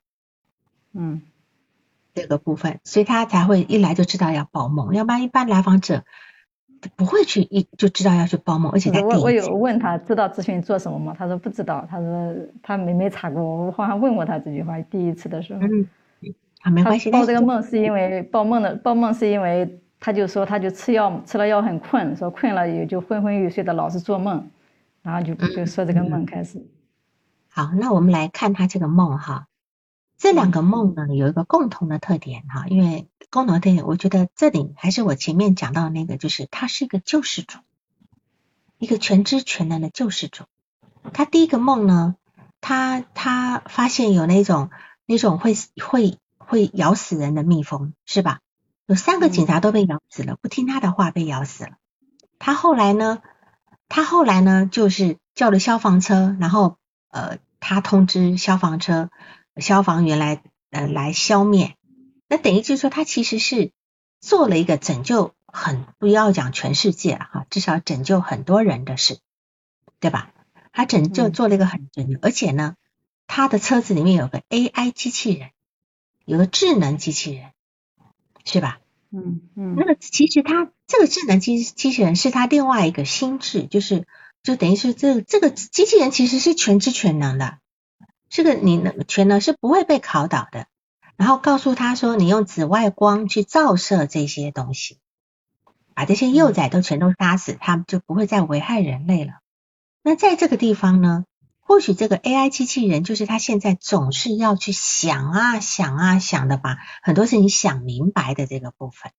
[0.93, 1.23] 嗯
[2.15, 6.05] 这个部分，所以他才会一来就知道要报梦，要不然一般来访者
[6.97, 11.15] 不会去一就知道要去报梦，而且他第我我有问他知道咨询做什么吗？
[11.19, 15.61] 他说不知道，他说他没没查过，我好像问过他这句话，第一次的时候。
[15.61, 15.89] 嗯，
[16.61, 24.51] 啊，没关系，但报这个梦是因为报梦的报梦是因为他就说他就吃药吃了药很困，说困了也就昏昏欲睡的老是做梦，
[25.03, 26.65] 然后就就说这个梦开始。
[27.49, 29.49] 好，那我们来看他这个梦哈，
[30.17, 37.59] 这两个梦呢有一个共同的特点哈，因为共同的特点，我觉得这里还是我前面讲到那个，就是他是一个救世主，
[38.79, 40.45] 一个全知全能的救世主。
[41.13, 42.15] 他第一个梦呢，
[42.61, 44.71] 他他发现有那种
[45.07, 48.41] 那种会会会咬死人的蜜蜂，是吧？
[48.89, 51.73] 有三个警察都被咬死了，不听他的话被咬死了。
[52.39, 53.21] 他后来呢，
[53.87, 56.79] 他后来呢就是叫了消防车，然后
[57.11, 59.11] 呃他通知消防车
[59.59, 61.77] 消防员来呃来消灭。
[62.29, 63.73] 那等于就是说他其实是
[64.23, 69.19] 做了一个拯救很不要讲全世界了哈，至少拯救很多人的事，
[70.01, 70.33] 对吧？
[70.73, 72.75] 他拯救做了一个很拯救，而且呢，
[73.27, 75.51] 他的车子里面有个 AI 机器人，
[76.25, 77.51] 有个智能机器人，
[78.49, 78.81] 是吧？
[79.11, 79.75] 嗯嗯。
[79.77, 84.07] 那个其实它这个智能机机器人是它另外一个心智，就是
[84.43, 87.59] 就等于是这这个机器人其实是全知全能的，
[88.31, 90.67] 这个你能全能是不会被考倒的。
[91.17, 94.99] 然后告诉他说，你用紫外光去照射这些东西，
[95.95, 99.41] 把这些幼崽都全都杀死，他们就不会再危害人类了。
[100.03, 101.25] 那在这个地方呢，
[101.69, 109.13] 或许这个 AI 机器人就是他现在总是要去想啊想啊想的，把很多事情想明白的这个部分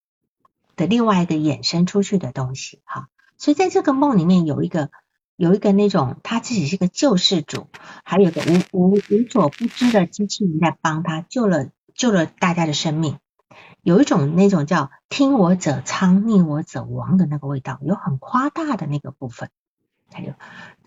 [0.74, 3.06] 的另外一个衍生出去的东西哈。
[3.38, 4.90] 所以在这个梦里面有一个
[5.36, 7.68] 有一个那种他自己是个救世主，
[8.02, 13.18] 还有个无无无所不知的机器人在帮他救了救了大家的生命，
[13.80, 19.50] 有一种那种叫听我者昌，逆我者亡的那个味道，有很夸大的那个部分，
[20.12, 20.34] 还有。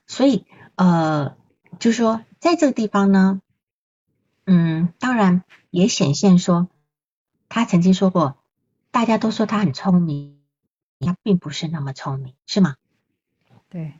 [0.06, 0.46] 所以，
[0.76, 1.38] 呃，
[1.80, 3.42] 就是说，在这个地方呢，
[4.46, 6.68] 嗯，当然也显现说，
[7.50, 8.38] 他曾经说过，
[8.92, 10.40] 大家都说他很聪明，
[11.00, 12.76] 他并不是那么聪明，是吗？
[13.70, 13.94] 对。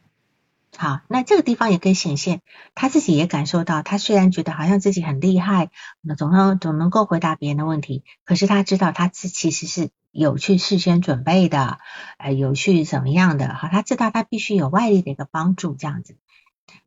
[0.76, 2.42] 好，那这个地方也可以显现，
[2.74, 5.70] 他自己也感受到，他虽然觉得好像自己很厉害，
[6.02, 9.90] 那总能总能够回答别人的问题，可是他知道他自其实是。
[10.16, 11.80] 有去事先准备的，
[12.20, 13.52] 呃，有去怎么样的？
[13.56, 16.18] 好，他知道他必须有外力的一个帮助，这样子。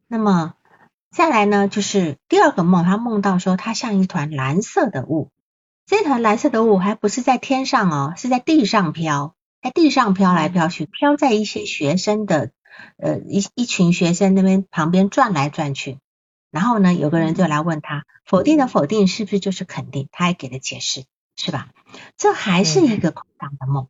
[0.07, 0.55] 那么
[1.17, 5.31] 再来呢，就是第二个梦，他梦到说他像一团蓝色的雾，
[5.87, 12.51] 这团蓝色的雾还不是在天上哦，是在地上飘，在地上飘来飘去，飘在一些学生的
[12.99, 15.97] 呃一一群学生那边旁边转来转去。
[16.51, 20.11] 然后呢，有个人就来问他，否定的否定是不是就是肯定？
[20.13, 21.07] 他还给了解释。
[21.39, 21.69] 是吧？
[22.17, 23.89] 这还是一个夸大的梦，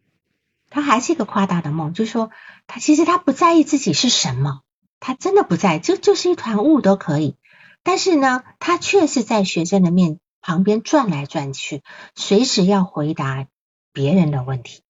[0.68, 2.30] 他还是一个夸大的梦，就是说
[2.66, 4.62] 他其实他不在意自己是什么，
[5.00, 7.36] 他真的不在，就就是一团雾都可以。
[7.82, 11.82] 但是呢，他却是在学生的面旁边转来转去，
[12.14, 13.46] 随时要回答
[13.92, 14.82] 别人的问题。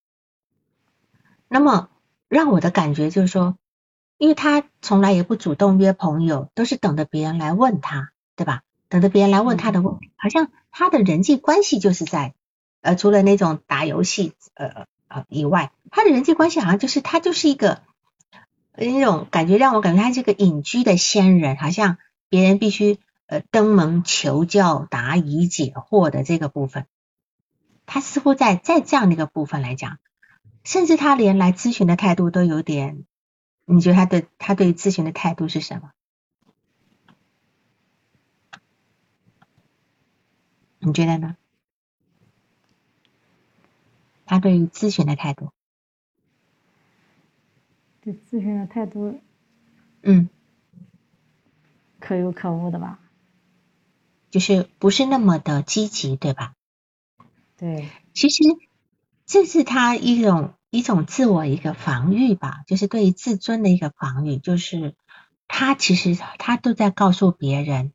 [1.49, 1.89] 那么
[2.29, 3.57] 让我的感觉就是说，
[4.19, 8.63] 因为他从来也不主动约朋友，都是等着别人来问他，对吧？
[8.89, 12.35] 等着别人来问他的问题，好像他的人际关系就是在。
[12.83, 17.83] 呃，除了那种打游戏，呃呃以外，他的人际关系好像就是他就是一个
[18.77, 21.99] 那种感觉，让我感觉他是个隐居的仙人，好像
[22.29, 26.87] 别人必须呃登门求教、答疑解惑的这个部分，
[27.87, 29.99] 他似乎在在这样的一个部分来讲，
[30.65, 33.05] 甚至他连来咨询的态度都有点，
[33.65, 35.91] 你觉得他的他对咨询的态度是什么？
[40.79, 41.37] 你觉得呢？
[44.25, 45.51] 他对于咨询的态度，
[48.07, 49.19] 对咨询的态度，
[50.03, 50.29] 嗯，
[51.99, 53.01] 可有可无的吧？
[54.31, 56.55] 就是不是那么的积极，对吧？
[57.57, 58.45] 对，其实
[59.25, 64.95] 这是他一种一种自我一个防御吧，就是对于自尊的一个防御，就是
[65.49, 67.93] 他其实他都在告诉别人，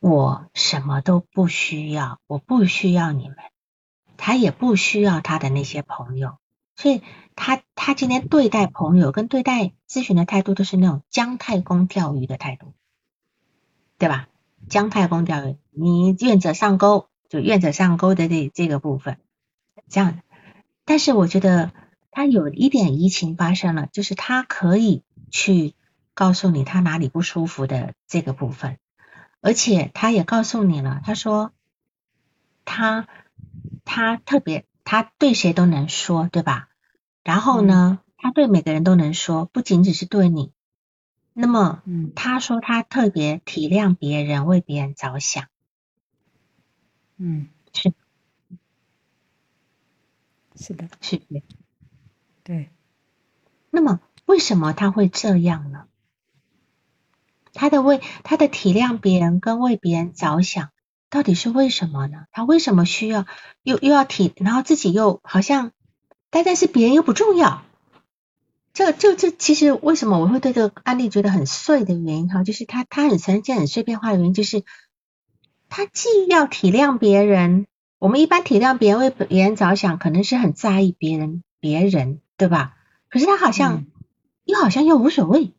[0.00, 3.36] 我什么都不需要，我不需要你们。
[4.16, 6.38] 他也不需要他的那些朋友，
[6.76, 7.02] 所以
[7.34, 12.74] 他他今天对待朋友跟对待咨询的态度都是那种姜太公钓鱼的态度，
[13.98, 14.28] 对吧？
[14.68, 19.18] 姜太公钓鱼，你愿者上钩，就愿者上钩的这这个部分，
[19.88, 20.20] 这样。
[20.84, 21.72] 但是我觉得
[22.10, 25.74] 他有一点移情发生了，就是他可以去
[26.14, 28.78] 告诉你他哪里不舒服的这个部分，
[29.40, 31.52] 而且他也告诉你了，他说
[32.64, 33.08] 他。
[33.88, 36.68] 他特别，他对谁都能说，对吧？
[37.24, 40.52] 然后呢，他对每个人都能说，不仅仅是对你。
[41.34, 45.48] 那么，嗯，他说他特别体谅别人，为别人着想。
[47.18, 47.92] 嗯，是，
[50.54, 51.42] 是的，是的，
[52.44, 52.70] 对。
[53.70, 55.86] 那么，为什么他会这样呢？
[57.54, 60.70] 他的为他的体谅别人跟为别人着想，
[61.08, 62.26] 到底是为什么呢？
[62.32, 63.26] 他为什么需要
[63.62, 65.72] 又又要体，然后自己又好像，
[66.30, 67.62] 但但是别人又不重要。
[68.72, 74.64] 这这这其实为什么我会对这个案例觉得很碎的原因哈，就是他他很呈现很碎片化的原因，就是
[75.68, 77.66] 他既要体谅别人，
[77.98, 82.76] 我们一般体谅别人为别人着想，可能是很在意别人别人对吧？
[83.08, 83.86] 可是他好像
[84.44, 85.52] 又好像又无所谓。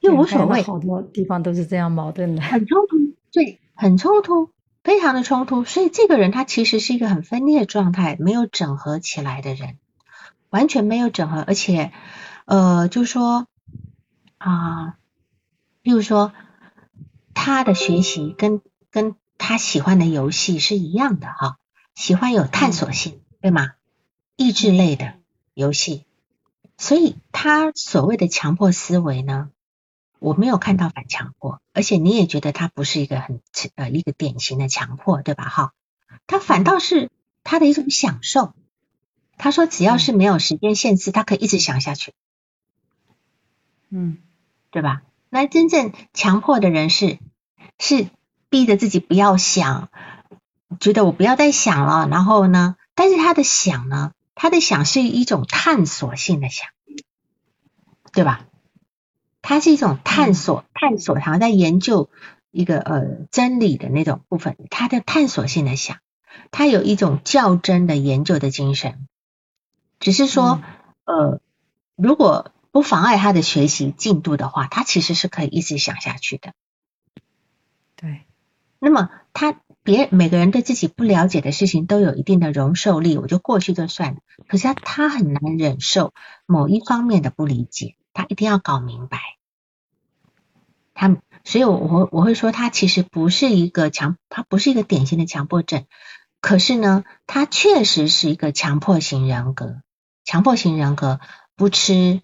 [0.00, 4.48] 又无所谓，好多地方都是这样矛盾的，很冲突，对，很冲突，
[4.82, 5.62] 非常的冲突。
[5.64, 9.76] 所以这个人他其实是一个很分裂状态，没有整合起来的人，
[10.48, 11.92] 完全没有整合，而且
[12.46, 13.46] 呃，就说
[14.38, 14.96] 啊，
[15.82, 16.32] 例如说
[17.34, 21.58] 他的学习跟跟他喜欢的游戏是一样的哈，
[21.94, 23.72] 喜欢有探索性，对吗？
[24.36, 25.12] 益智类的
[25.52, 26.06] 游戏，
[26.78, 29.50] 所以他所谓的强迫思维呢？
[30.18, 33.40] 我没有看到反强迫，而且你也觉得他不是一个很
[33.74, 35.48] 呃一个典型的强迫，对吧？
[35.48, 35.72] 哈，
[36.26, 37.10] 他反倒是
[37.44, 38.54] 他的一种享受。
[39.38, 42.14] 他说只要是没有时间限制，他可以一直想下去。
[43.90, 44.18] 嗯，
[44.70, 45.02] 对吧？
[45.28, 47.18] 那真正强迫的人是
[47.78, 48.08] 是
[48.48, 49.90] 逼着自己不要想，
[50.80, 56.70] 觉得我不要再想了，然后呢，但是他的想呢，他的想是一种探索性的想，
[58.12, 58.46] 对吧？
[59.48, 62.10] 它是一种探索，探索，好像在研究
[62.50, 64.56] 一个呃真理的那种部分。
[64.70, 65.98] 他的探索性的想，
[66.50, 69.06] 他有一种较真的研究的精神。
[70.00, 70.62] 只是说，
[71.04, 71.40] 呃，
[71.94, 76.52] 如果不妨碍他的学习进度的话，他其实是可以一直想下去的。
[77.94, 78.22] 对。
[78.80, 84.18] 那么他别每个人对自己不了解的事情都有一定的容受力，我就过去就算了。
[84.48, 86.12] 可是他他很难忍受
[86.46, 89.35] 某一方面的不理解，他一定要搞明白。
[90.96, 95.84] 他，所以我我我会说，他其实不是一个强，他不是一个典型的强迫症，
[96.40, 99.82] 可是呢，他确实是一个强迫型人格。
[100.24, 101.20] 强迫型人格
[101.54, 102.22] 不吃，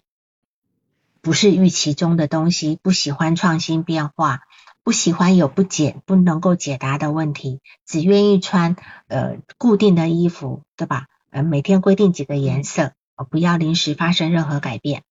[1.21, 4.41] 不是预期中的东西，不喜欢创新变化，
[4.83, 8.75] 不喜欢有不解不能够解答的问题，只愿意穿
[9.07, 11.05] 呃固定的衣服，对吧？
[11.29, 12.93] 呃，每天规定几个颜色，
[13.29, 15.03] 不要临时发生任何改变。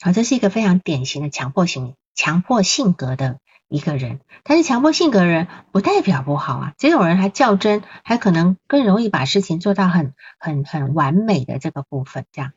[0.00, 1.96] 好，这是一个非常典型的强迫型。
[2.18, 3.38] 强迫性格的
[3.68, 6.74] 一个人，但是强迫性格人不代表不好啊。
[6.76, 12.26] 这种人还较真，还可能更容易把事情做到很很很完美的这个部分。
[12.32, 12.52] 这样，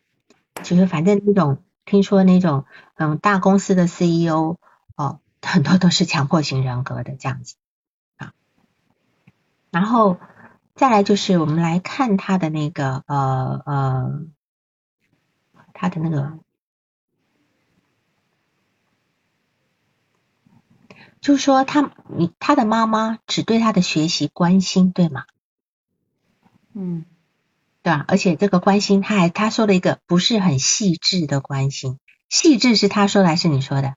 [0.64, 4.58] 就是反正那种听说那种嗯大公司的 CEO
[4.96, 7.54] 哦，很多都是强迫型人格的这样子
[8.18, 8.34] 啊。
[9.70, 10.18] 然后
[10.74, 14.22] 再来就是我们来看他的那个呃呃
[15.72, 16.40] 他的那个。
[21.22, 25.26] 就是说，他你他的妈妈只对他的学习关心，对吗？
[26.74, 27.06] 嗯，
[27.84, 28.04] 对吧？
[28.08, 33.94] 而且这个关心，他还他说了一个不是很细致的关心，细致是他说的还是你说的？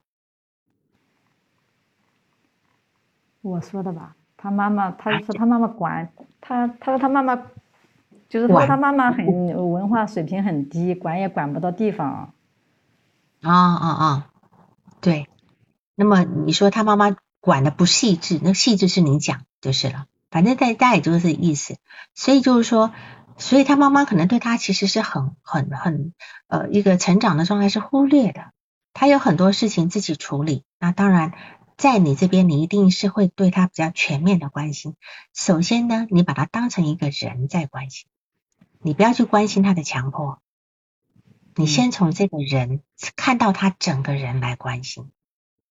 [3.41, 4.15] 我说的吧。
[4.37, 6.11] 他妈妈，他说他妈妈管
[6.41, 7.35] 他，他说他妈妈
[8.29, 9.25] 就是说他妈妈很
[9.71, 12.31] 文化水平很低，管也管不到地方。
[13.41, 14.29] 啊啊啊！
[15.01, 15.27] 对。
[15.95, 21.77] 那么你说他妈妈管的不细致，那细致是你讲就是了，反正大家也就是意思。
[22.13, 22.93] 所以就是说，
[23.37, 26.13] 所以他妈妈可能对他其实是很很很
[26.47, 28.51] 呃一个成长的状态是忽略的，
[28.93, 30.63] 他有很多事情自己处理。
[30.79, 31.33] 那当然
[31.77, 34.95] 在你这边，你一定是会对他比较全面的关心。
[35.33, 38.07] 首先呢，你把他当成一个人在关心，
[38.81, 40.39] 你不要去关心他的强迫，
[41.55, 42.81] 你先从这个人
[43.15, 45.11] 看到他整个人来关心。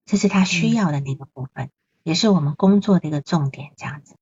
[0.05, 1.69] 这是他需要的那个部分，
[2.03, 4.15] 也是我们工作的一个重点，这样子。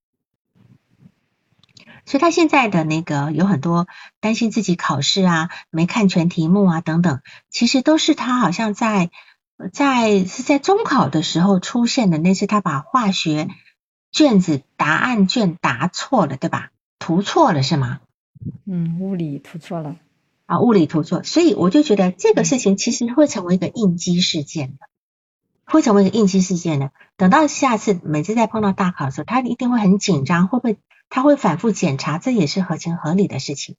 [2.06, 3.86] 所以他现在的那个有很多
[4.20, 9.10] 担心自己考试啊，没看全题目啊等等，其实都是他好像在
[9.72, 12.18] 在是在中考的时候出现的。
[12.18, 13.48] 那次他把化学
[14.12, 16.72] 卷子答案卷答错了，对吧？
[16.98, 18.00] 涂错了是吗？
[18.66, 19.96] 嗯，物理涂错了
[20.44, 24.88] 啊，物理涂错，所以我就觉得这个事情其实会成为一个应激事件的。
[25.64, 26.90] 会成为一个应激事件的。
[27.16, 32.18] 等到下次每次再碰到大考的时候，他一定会很紧张，会不会他会反复检查？
[32.18, 33.76] 这也是合情合理的事情。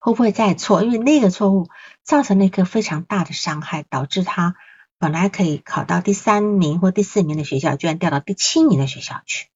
[0.00, 0.84] 会不会再错？
[0.84, 1.68] 因为那个错误
[2.04, 4.54] 造成了一个非常大的伤害，导致他
[4.96, 9.48] 本来可以考到第三名或第四名的学校，居然掉到第七名的学校去，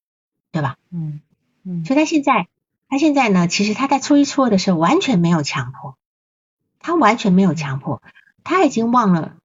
[0.51, 0.75] 对吧？
[0.91, 1.21] 嗯
[1.63, 1.85] 嗯。
[1.85, 2.49] 所以他现在，
[2.89, 5.97] 他现在呢，其实他在初一初二的时候完全没有强迫，
[6.79, 8.01] 他完全没有强迫，
[8.43, 9.35] 他已经忘了。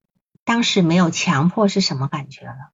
[0.48, 2.72] 当时没有强迫是什么感觉了？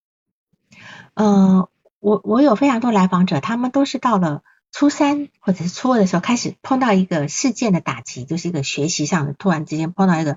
[1.15, 1.67] 嗯，
[1.99, 10.37] 我我有非常多来访者，他们都是到了初三或者是初二的时候，开始碰到一个事件的打击，就是一个学习上的，突然之间碰到一个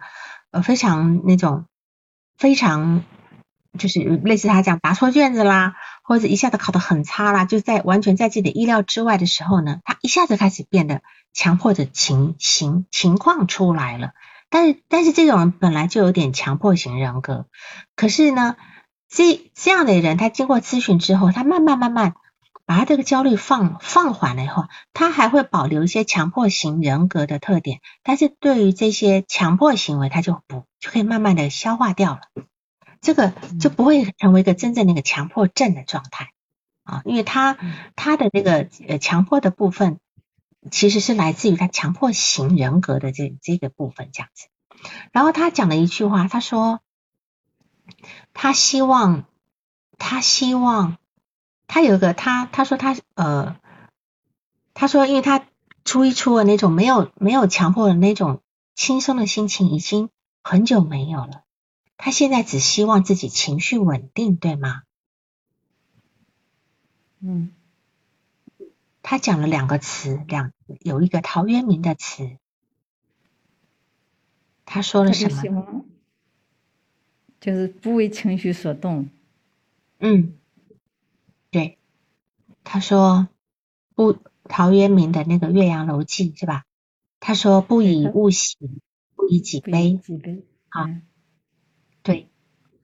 [0.49, 1.65] 呃非常那种
[2.39, 3.03] 非常
[3.77, 14.13] 就是类似他这样答错卷子啦，或者一下子考得很差啦，就在完全在自己的意料之外的时候呢，他一下子开始变得强迫的情形情况出来了。
[14.49, 17.45] 但是但是这种人本来就有点强迫型人格，
[17.95, 18.55] 可是呢。
[19.09, 22.15] 这这样的人，他经过咨询之后，他慢慢慢慢
[22.65, 32.19] 把他这个焦虑放放缓了以后，他还会保留一些强迫型人格的特点，但是对于这些强迫行为，他就不就可以慢慢的消化掉了，
[32.99, 33.31] 这个
[33.61, 36.31] 就不会成为一个真正那个强迫症的状态。
[36.83, 37.57] 啊，因为他
[37.95, 39.99] 他的那个呃强迫的部分，
[40.71, 44.47] 其实是来自于他强迫型人格的这这个部分这样子，
[45.11, 46.79] 然后他讲了一句话，他说。
[48.33, 49.23] 他希望，
[49.97, 50.97] 他希望，
[51.67, 53.55] 他有一个他，他说他呃，
[54.73, 55.47] 他说，因为他
[55.85, 58.41] 初一初二那种没有没有强迫的那种
[58.75, 60.09] 轻松的心情已经
[60.43, 61.45] 很久没有了，
[61.95, 64.81] 他现在只希望自己情绪稳定，对吗？
[67.21, 67.53] 嗯，
[69.09, 70.51] 他讲了两个词，两
[70.81, 72.37] 有一个陶渊明的词，
[74.65, 75.85] 他说了什么？
[77.39, 79.09] 就是不为情绪所动。
[79.99, 80.37] 嗯，
[81.51, 81.77] 对，
[82.65, 83.29] 他说
[83.95, 86.65] 不，陶渊明的那个《岳阳楼记》是吧？
[87.21, 88.57] 他说不以物喜，
[89.15, 89.93] 不以己悲。
[90.03, 90.43] 己悲。
[90.67, 90.85] 好，
[92.03, 92.27] 对，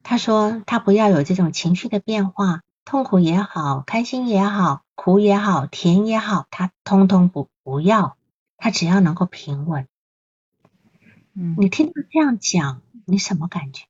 [0.03, 8.17] 他说他不要有这种情绪的变化，痛苦也好，开心也好，苦也好，甜也好，他通通不不要，
[8.57, 9.87] 他只要能够平稳。
[11.35, 13.85] 嗯，你听他这样讲，你什么感觉？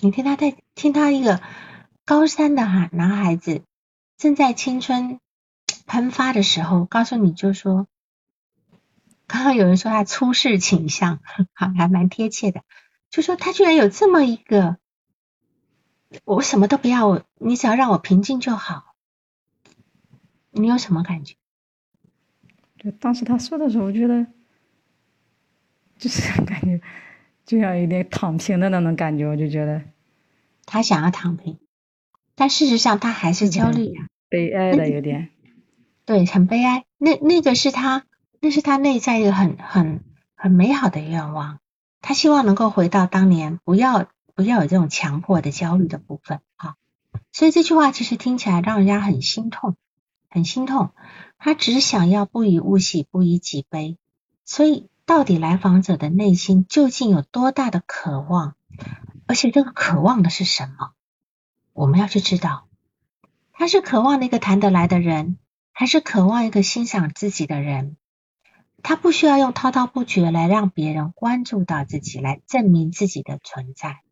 [0.00, 1.40] 你听他在听他一个
[2.04, 3.62] 高三的哈男孩子
[4.18, 5.20] 正在青春
[5.86, 7.86] 喷发的时候，告诉你就说，
[9.26, 11.20] 刚刚有人说他出世倾向，
[11.54, 12.62] 好还蛮贴切的，
[13.08, 14.78] 就说他居然有这么一个，
[16.24, 18.94] 我什么都不要，你只要让我平静就好。
[20.50, 21.34] 你有什么感觉？
[22.78, 24.26] 对当时他说的时候，我觉得
[25.98, 26.80] 就是 感觉
[27.44, 29.82] 就像有点躺平的那种感觉，我就觉得。
[30.66, 31.58] 他想要躺平，
[32.34, 35.28] 但事实上他还是焦虑呀，悲哀的有点，
[36.06, 36.84] 对，很悲哀。
[36.96, 38.06] 那那个是他，
[38.40, 40.02] 那是他内在一个很很
[40.34, 41.58] 很美好的愿望。
[42.00, 46.74] 他希望能够回到当年，不要不要有这种强迫的焦虑的部分啊。
[47.32, 49.76] 所以这句话其实听起来让人家很心痛，
[50.28, 50.90] 很心痛。
[51.38, 53.98] 他只想要不以物喜，不以己悲。
[54.44, 58.54] 所以到底来访者的内心究竟有多大的渴望？
[59.26, 60.92] 而且这个渴望的是什么？
[61.72, 62.68] 我们要去知道，
[63.52, 65.38] 他是渴望的一个谈得来的人，
[65.72, 67.96] 还是渴望一个欣赏自己的人？
[68.82, 74.03] 他不需要用滔滔不绝来让别人关注到自己，来证明自己的存在。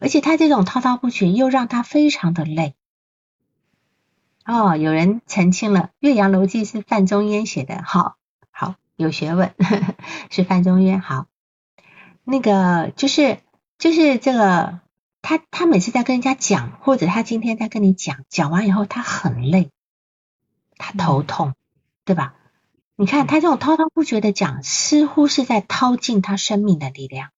[0.00, 2.74] 而且他这种滔滔不绝又让他非常的累。
[4.44, 8.16] 哦，有人澄清了，《岳阳楼记》是范仲淹写的，好
[8.50, 9.54] 好有学问，
[10.30, 11.00] 是范仲淹。
[11.00, 11.26] 好，
[12.24, 13.38] 那个就是。
[13.78, 14.80] 就是这个，
[15.22, 19.70] 他他每次在跟人家讲，或者他今天在跟你讲，讲完以后他很累，
[20.76, 21.54] 他头痛，
[22.04, 22.34] 对吧？
[22.96, 27.30] 你看他这种滔滔不绝的讲，似乎是在掏尽他生命的力量。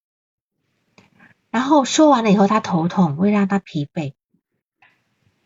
[1.51, 4.15] 然后说完了以后，他头痛，会让他疲惫。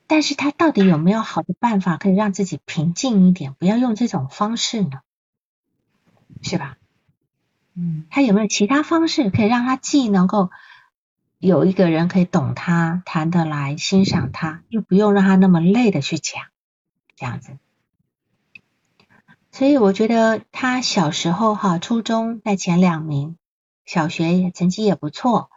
[0.07, 5.01] 但是他到底有没有好的办法可以让自己平静一点，不要用这种方式呢？
[6.43, 6.77] 是吧？
[7.75, 10.51] 嗯，他有没有其他方式可以让他既能够
[11.39, 16.45] 有一个人可以懂他，谈得来，欣赏他，又不用让他那么累的去讲，
[17.17, 17.57] 这样子。
[19.51, 23.39] 所以我觉得他小时候哈，初中在前两名，
[23.87, 25.51] 小学成绩也不错。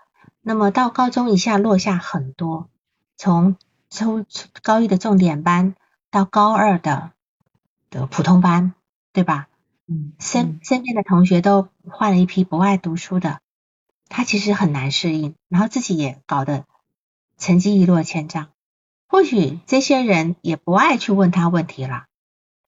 [0.47, 2.69] 那么到高中一下落下很多，
[3.17, 3.57] 从
[3.89, 4.23] 初
[4.63, 5.75] 高一的重点班
[6.09, 7.11] 到高二的
[7.89, 8.73] 的普通班，
[9.11, 9.49] 对吧？
[9.87, 13.41] 嗯，身身边的同学都换了一批不爱读书的。
[14.07, 16.63] 他其实很难适应，然后自己也搞得
[17.37, 18.47] 成绩一落千丈。
[19.09, 22.05] 或许这些人也不爱去问他问题了，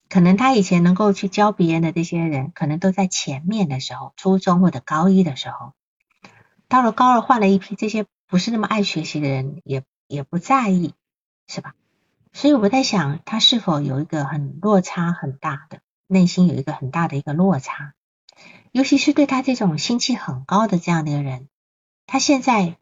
[0.10, 5.72] 可能他以前能够去教别人的这些人，可能都在前面的时候，初中或者高一的时候，
[6.70, 10.94] 到了高二换了一批这些不是那么爱学习的人，也也不在意，
[11.48, 11.74] 是吧？
[12.32, 17.96] 所以我在想，他是否有一个很落差很大的内心有一个很大的一个落差。
[18.72, 21.50] 尤其是对他这种心气很高的这样的一个人，
[22.06, 22.78] 他现在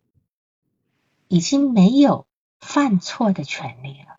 [1.29, 2.27] 已经没有
[2.59, 4.17] 犯错的权利了。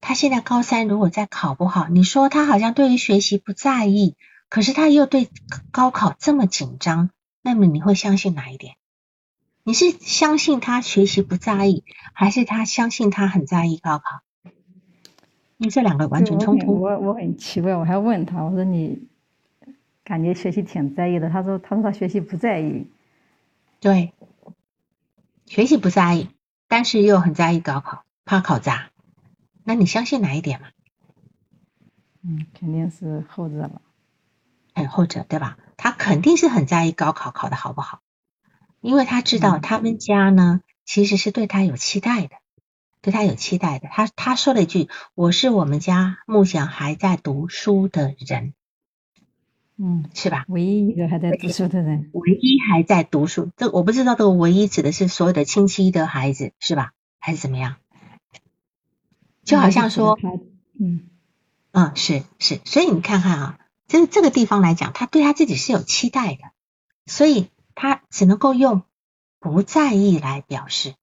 [0.00, 4.16] 他现在高三，如果再考不好，你说他好像对于学习不在意，
[4.48, 5.28] 可是他又对
[5.70, 7.10] 高考这么紧张，
[7.42, 8.76] 那么你会相信哪一点？
[9.64, 14.22] 你是相信他学习不在意，还是他相信他很在意高考？
[15.58, 16.80] 因为这两个完全冲突。
[16.80, 19.06] 我我很奇怪，我还问他，我说你
[20.02, 22.88] 感觉学习挺在意的，他说他说他学习不在意。
[23.78, 24.12] 对，
[25.46, 26.28] 学习不在意，
[26.66, 28.90] 但是又很在意高考，怕考砸。
[29.62, 30.66] 那你相信哪一点嘛？
[32.22, 33.80] 嗯，肯定是后者了。
[34.74, 35.56] 很，后者对吧？
[35.76, 38.00] 他肯定是很在意高考考的好不好。
[38.82, 42.34] 因为他知道他们家呢，其实是对他有期待的，
[43.00, 43.88] 对他有期待的。
[43.88, 48.54] 他他说了一句：“我是我们家目前还在读书的人。”
[49.78, 50.44] 嗯，是吧？
[50.48, 53.52] 唯一一个还在读书的人，唯一还在读书。
[53.56, 56.90] 这我不知道，这个唯一指的是所有的亲戚的孩子，是吧？
[57.20, 57.76] 还是怎么样？
[59.44, 60.18] 就好像说，
[60.78, 61.08] 嗯
[61.70, 62.60] 嗯，是是。
[62.64, 66.50] 所以你看看啊，这这个地方来讲，他对他自己是有期待的，
[67.06, 67.46] 所以。
[67.74, 68.82] 他只能够用
[69.40, 70.94] 不在意来表示。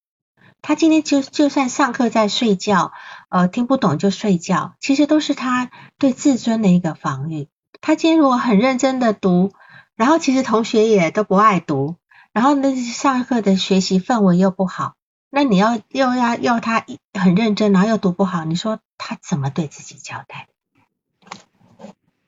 [0.62, 2.92] 他今天就就算上课在睡觉，
[3.30, 7.48] 呃，听不懂就睡觉，其实都是他对自尊的一个防御。
[7.80, 9.52] 他今天如果很认真的读，
[9.94, 11.96] 然后其实同学也都不爱读，
[12.32, 14.96] 然后那上课的学习氛围又不好，
[15.30, 20.48] 那你要又要要他很认真，然后又读不好，你说他怎么对自己交代？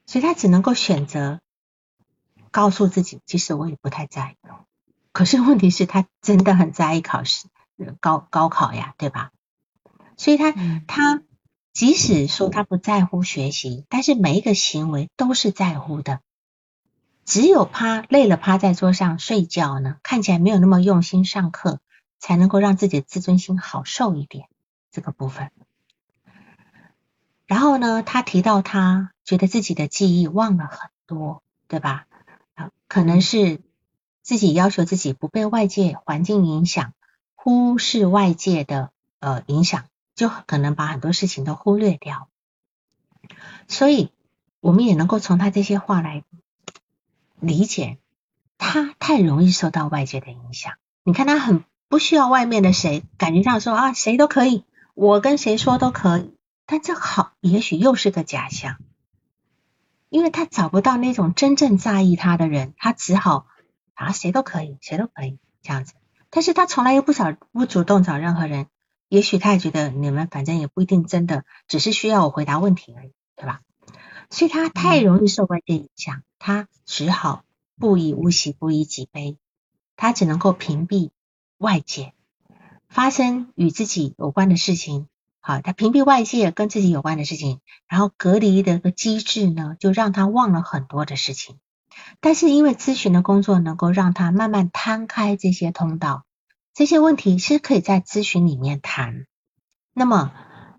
[0.07, 1.41] 所以他只能够选择。
[2.53, 4.49] 告诉自己，其实我也不太在意。
[5.11, 7.49] 可是问题是，他真的很在意考试，
[7.99, 9.33] 高高考呀，对吧？
[10.17, 10.53] 所以他
[10.87, 11.23] 他
[11.73, 16.21] 即使说他不在乎学习，但是每一个行为都是在乎的。
[17.25, 21.81] 只有趴累了趴在桌上睡觉呢，看起来没有那么用心上课，
[22.19, 24.47] 才能够让自己的自尊心好受一点。
[24.91, 25.51] 这个部分。
[27.47, 32.07] 然后呢，他提到他觉得自己的记忆忘了很多，对吧？
[32.89, 33.61] 可能是
[34.23, 36.93] 自己要求自己不被外界环境影响，
[37.35, 39.85] 忽视外界的呃影响，
[40.15, 42.29] 就可能把很多事情都忽略掉。
[43.67, 44.11] 所以
[44.61, 46.25] 我们也能够从他这些话来
[47.41, 47.99] 理解，
[48.59, 50.75] 他太容易受到外界的影响。
[51.03, 56.35] 你看他很不需要外面的谁，感觉上说啊谁都可以，我跟谁说都可以，
[56.67, 58.77] 但这好也许又是个假象。
[60.13, 63.47] 因为他找不到那种真正在意他的人，他只好
[63.95, 65.95] 啊谁都可以，谁都可以这样子。
[66.29, 68.67] 但是他从来又不找不主动找任何人，
[69.09, 73.63] 也许他也觉得你们反正也不一定真的，只是需要我回答问题而已，对吧？
[74.29, 77.43] 所以他太容易受外界影响，他只好
[77.79, 79.39] 不以物喜，不以己悲，
[79.97, 81.09] 他只能够屏蔽
[81.57, 82.13] 外界
[82.87, 85.09] 发生与自己有关的事情。
[85.45, 91.59] 好，他屏蔽外界跟自己有关的事情，然后隔离的一个机制呢，就让他忘了很多的事情。
[92.21, 96.25] 但是因为咨询的工作能够让他慢慢摊开这些通道，
[96.73, 99.27] 这些问题是可以在咨询里面谈。
[99.93, 100.33] 那么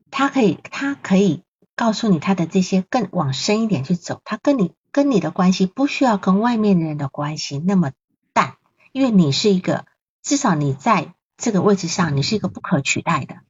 [0.10, 1.44] 他可以，他可以
[1.76, 7.92] 告诉你他的这些更往深一点去走，他跟你跟你的关系不需要跟外面的人的关系那么
[8.32, 8.56] 淡，
[8.94, 9.86] 因为你是一个
[10.22, 13.42] 至少你在这个位置上，你是一个不可取代的。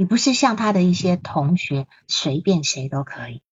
[0.00, 3.42] 你不是像他的一些同学，随便谁都可以，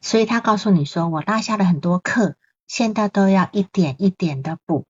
[0.00, 2.34] 所以他告诉你说，我落下了很多课，
[2.66, 4.86] 现在都要一点一点的补，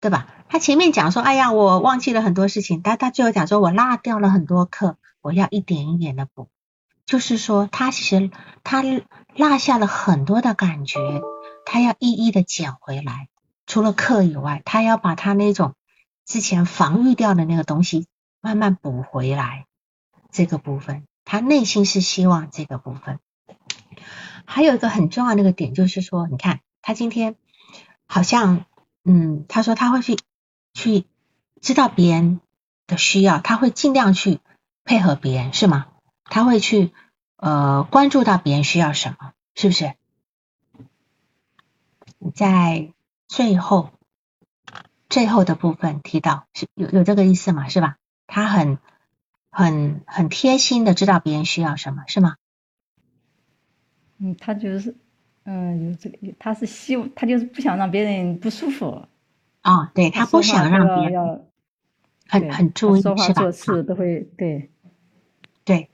[0.00, 0.26] 对吧？
[0.48, 6.48] 他前面讲说，哎呀，我忘记了很多事情，但他最后讲说我落掉了很多课，我要一点一点的补，
[7.06, 8.32] 就是说他其实
[8.64, 10.98] 他落下了很多的感觉，
[11.64, 13.28] 他要一一的捡回来。
[13.68, 15.76] 除了课以外，他要把他那种
[16.26, 18.08] 之前防御掉的那个东西
[18.40, 19.66] 慢慢补回来。
[20.32, 23.20] 这个部分，他内心是希望这个部分。
[24.46, 27.36] 还有一个很重要的一个点，就是说，你看他今天
[28.06, 28.64] 好像，
[29.04, 30.16] 嗯，他说他会去
[30.72, 31.04] 去
[31.60, 32.40] 知道别人
[32.86, 34.40] 的需要，他会尽量去
[34.84, 35.88] 配合别人，是吗？
[36.24, 36.92] 他会去
[37.36, 39.94] 呃关注到别人需要什么，是不是？
[42.34, 42.92] 在
[43.28, 43.90] 最后
[45.10, 47.68] 最后的部分提到是有有这个意思吗？
[47.68, 47.98] 是吧？
[48.26, 48.78] 他很。
[49.54, 52.36] 很很贴心的知道别人需要什么是吗？
[54.18, 54.96] 嗯，他就是，
[55.44, 59.06] 嗯，有这个，他是希望，他就是不想让别人不舒服。
[59.62, 61.46] 哦，对他不想让别人
[62.26, 63.14] 很很注意是吧？
[63.34, 64.70] 做事都会对
[65.64, 65.90] 对，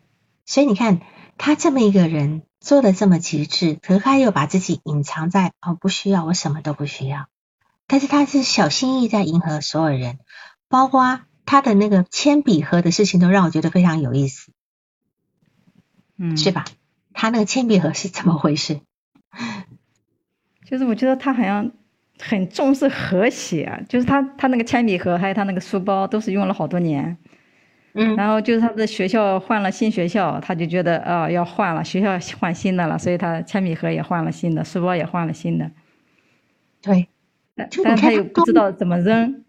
[0.46, 1.00] 所以你看
[1.36, 7.26] 他这么一个人做的这么极致，可是他又把自己隐藏在哦不需要，我什么都不需要，
[7.88, 10.20] 但是他是小心翼翼在迎合所有人，
[10.68, 11.22] 包括。
[11.48, 14.52] 他的那个铅笔盒的事情都让我觉得非常有意思，
[16.18, 16.66] 嗯，是吧？
[17.14, 18.80] 他那个铅笔盒是怎么回事？
[20.66, 21.72] 就是我觉得他好像
[22.18, 27.16] 很重视和谐，就是他他那个铅笔盒还有他那个书包都是用了好多年，
[27.94, 35.70] 嗯，然后就是他的学校换了新学校，他就觉得啊要换了，学校换新的了，所以他铅笔盒也换了新的，书包也换了新的，
[36.82, 37.08] 对，
[37.82, 39.44] 但他又不知道怎么扔，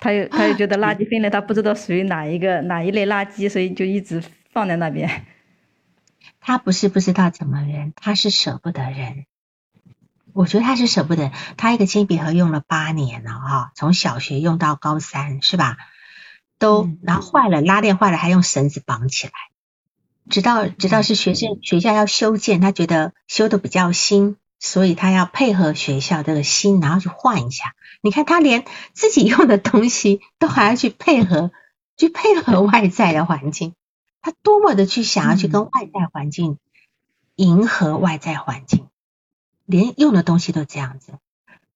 [0.00, 5.26] 他又他又觉得垃圾分类他不知道属于哪一个哪一类垃圾，所以就一直放在那边。
[6.40, 9.24] 他不是不知道怎么扔，他是舍不得扔。
[10.32, 15.76] 我觉得他是舍不得，他一个铅笔盒用了八年了哈、从小学用到高三是吧？
[16.58, 19.32] 都嗯然后坏了，拉链坏了还用绳子绑起来，
[20.30, 27.74] 直到直到是学生学校要修建，他觉得修的比较新，所以他要配合学校这个新，然后去换一下。
[28.00, 31.50] 你看他连自己用的东西都还要去配合，
[31.96, 33.74] 去配合外在的环境，
[34.22, 36.58] 他多么的去想要去跟外在环境
[37.36, 38.88] 迎合外在环境，
[39.66, 41.14] 连用的东西都这样子，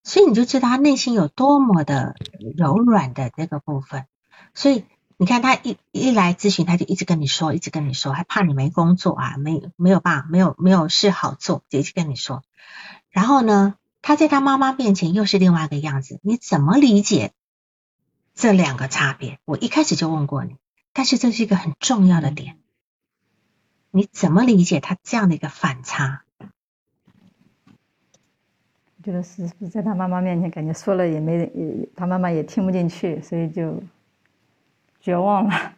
[0.03, 2.16] 所以你就知道他内心有多么的
[2.57, 4.07] 柔软的这个部分。
[4.55, 4.85] 所以
[5.16, 12.43] 你看他一一来咨询，他就一直跟你说，一直跟你说，还怕你没工作啊，没没有办法，没有没有事好做，就一直跟你说。
[13.11, 13.75] 然后呢，
[14.07, 17.32] 他在他妈妈面前又是另外一个样子，你怎么理解
[18.34, 19.38] 这两个差别？
[19.46, 20.57] 我一开始就问过你，
[20.92, 22.59] 但是这是一个很重要的点，
[23.90, 26.22] 你怎么理解他这样的一个反差？
[29.02, 33.82] 觉得是是在他妈妈面前，感觉说了也没人，也他妈妈也听不进去，所以就
[35.00, 35.76] 绝望了。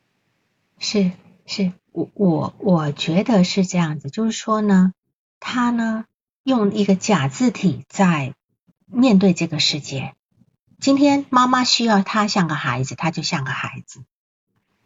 [0.80, 1.12] 是
[1.44, 4.94] 是，我我我觉得是这样子，就是说呢，
[5.40, 6.06] 他呢
[6.42, 8.34] 用一个假字体在
[8.86, 10.14] 面对这个世界。
[10.80, 14.02] 今天妈妈需要他像个孩子，他就像个孩子，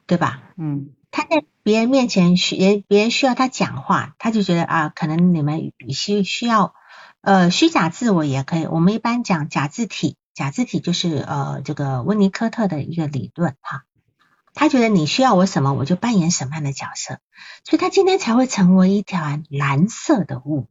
[0.06, 0.42] 对吧？
[0.56, 2.56] 嗯他在别人面前需
[2.88, 6.74] 别人需要他讲话，他就觉得啊，可能你们需需要
[7.20, 8.66] 呃虚假自我也可以。
[8.66, 13.84] 我们一般讲假字体，假字体就是呃这个温尼科特的一个理论哈。
[14.54, 17.20] 他觉得你需要我什么，我就扮演什么样的角色，
[17.62, 20.66] 所以他今天才会成为一团蓝色的雾。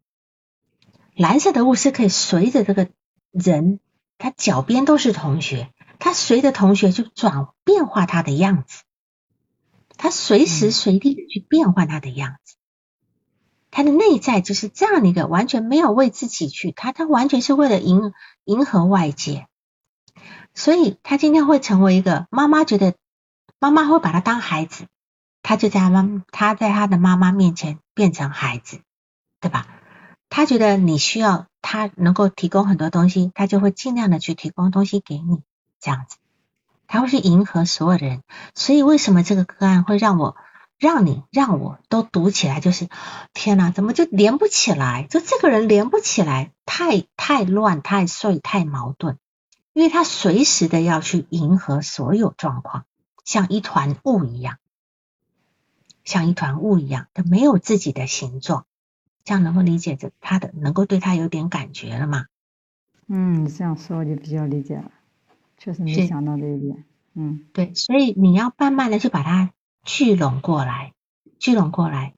[1.15, 2.89] 蓝色的雾是可以随着这个
[3.31, 3.79] 人，
[4.17, 8.83] 他脚边都是同学，他随着同学就转变化他的样子。
[9.95, 12.55] 他随时随地的去变换他的样子，
[13.69, 18.11] 他的内在就是这样的一个完全没有为自己去，他他完全是为了迎
[18.43, 19.47] 迎合外界，
[20.55, 22.95] 所以他今天会成为一个妈妈觉得
[23.59, 24.87] 妈妈会把他当孩子，
[25.43, 28.81] 他就在他妈他在他的妈妈面前变成孩子，
[29.39, 29.67] 对吧？
[30.35, 35.43] 他觉得你需要他能够提供很多东西，他就会尽量的去提供东西给你，
[35.79, 36.17] 这样子。
[36.87, 38.23] 他会去迎合所有的人，
[38.55, 40.35] 所以为什么这个个案会让我、
[40.79, 42.89] 让你、让我都读起来就是
[43.31, 45.05] 天哪，怎么就连不起来？
[45.07, 49.19] 就这个人连不起来，太太乱、太碎、太矛盾，
[49.73, 52.85] 因为他随时的要去迎合所有状况，
[53.23, 54.57] 像一团雾一样，
[56.03, 58.65] 像一团雾一样，他没有自己的形状，
[59.23, 62.25] 这样能够理解这他的，能够对他有点感觉了嘛？
[63.07, 64.91] 嗯，这样说我就比较理解了，
[65.57, 66.85] 确实没是想到这一点。
[67.15, 69.51] 嗯对，所以你要慢慢的去把它
[69.83, 70.93] 聚拢过来，
[71.37, 72.15] 聚拢过来，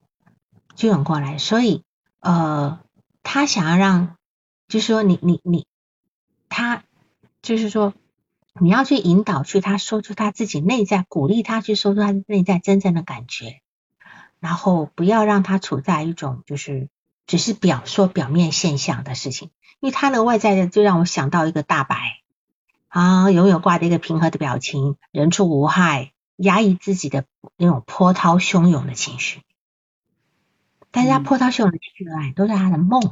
[0.76, 1.38] 聚拢过来。
[1.38, 1.84] 所以，
[2.22, 2.80] 呃，
[3.22, 4.16] 他想要让，
[4.68, 5.68] 就是说你你你，
[6.48, 6.84] 他
[7.42, 7.94] 就是说
[8.60, 13.62] 你要去引导去他说出他自己内在，鼓励他去说出他内在真正的感觉，
[14.40, 16.88] 然后不要让他处在一种就是
[17.28, 19.50] 只是表说表面现象的事情，
[19.80, 22.22] 因为他的外在的就让我想到一个大白。
[22.88, 27.26] 啊，永远挂着一个平和的表情，人畜无害，压抑自己的
[27.58, 29.42] 那种波涛汹涌的情绪。
[30.92, 33.10] 但是他嗯波涛汹涌的情绪来都在他的梦里。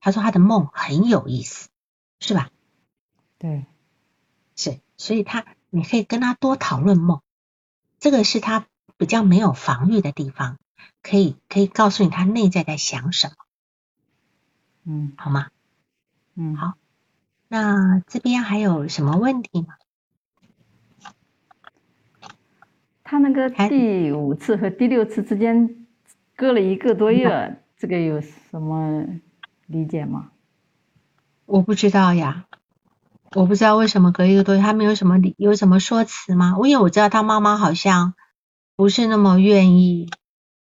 [0.00, 1.68] 他说他的梦很有意思，
[2.18, 2.50] 是吧？
[3.38, 3.66] 对，
[4.56, 7.20] 是，所以他你可以跟他多讨论梦，
[8.00, 8.66] 这个是他
[8.96, 10.58] 比较没有防御的地方，
[11.02, 13.34] 可以可以告诉你他内在在想什么，
[14.84, 15.48] 嗯好吗？
[16.34, 16.74] 嗯好
[17.48, 19.68] 那这边还有什么问题吗？
[23.04, 25.86] 他那个第五次和第六次之间
[26.34, 29.04] 隔了一个多月，这个有什么
[29.66, 30.30] 理解吗？
[31.46, 32.46] 我不知道呀，
[33.36, 36.56] 我不知道为什么隔一个多月，他们有什么理有什么说辞吗？
[36.64, 38.14] 因为我知道他妈妈好像
[38.74, 40.10] 不是那么愿意，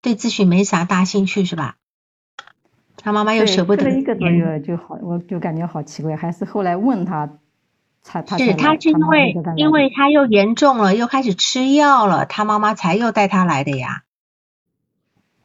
[0.01, 1.75] 对咨询没啥大兴趣，是吧？
[2.97, 7.29] 他妈妈又，舍不得一个多月就好，我就感觉好奇怪，还是后来问他
[8.01, 14.03] 才他是他是因为因为他又严重了，又开始吃药了，他妈妈才又带他来的呀，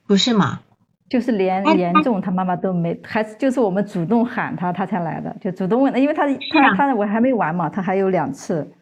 [0.06, 0.60] 不是吗？
[1.08, 8.72] 就是连严重他妈妈都没，还是就是我们主动喊他，他才来的，就主动问，因为他他他我还没完嘛，他还有两次，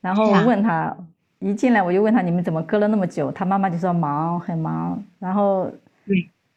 [0.00, 0.96] 然后问他
[1.42, 5.70] 一进来我就问他你们怎么隔了那么久，他妈妈就说忙很忙，然后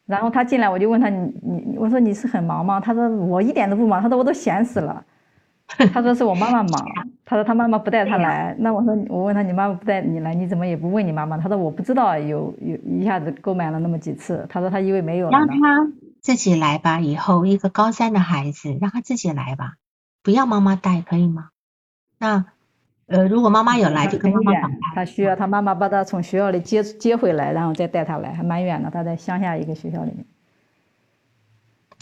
[0.05, 2.79] 然后他进来我就问他你你我说你是很忙吗？
[2.79, 5.03] 他说我一点都不忙，他说我都闲死了。
[5.91, 6.85] 他说是我妈妈忙，
[7.25, 8.55] 他说他妈妈不带他来。
[8.59, 11.35] 那我说我问他你妈妈不带你来，你怎么也不问你妈妈？
[11.39, 14.45] 他说我不知道有有一下子购买了那么几次。
[14.47, 15.31] 他说他以为没有。
[15.31, 15.87] 让他
[16.21, 19.73] 自己来吧，以后一个高三的孩子让他自己来吧，
[20.21, 21.49] 不要妈妈带可以吗？
[22.19, 22.45] 那
[23.07, 24.71] 呃如果妈妈有来就跟妈妈讲。
[24.95, 30.25] 他需要他妈妈把他从学校里接接回来，然后再带他来，还蛮远的，他在乡下一个学校里面。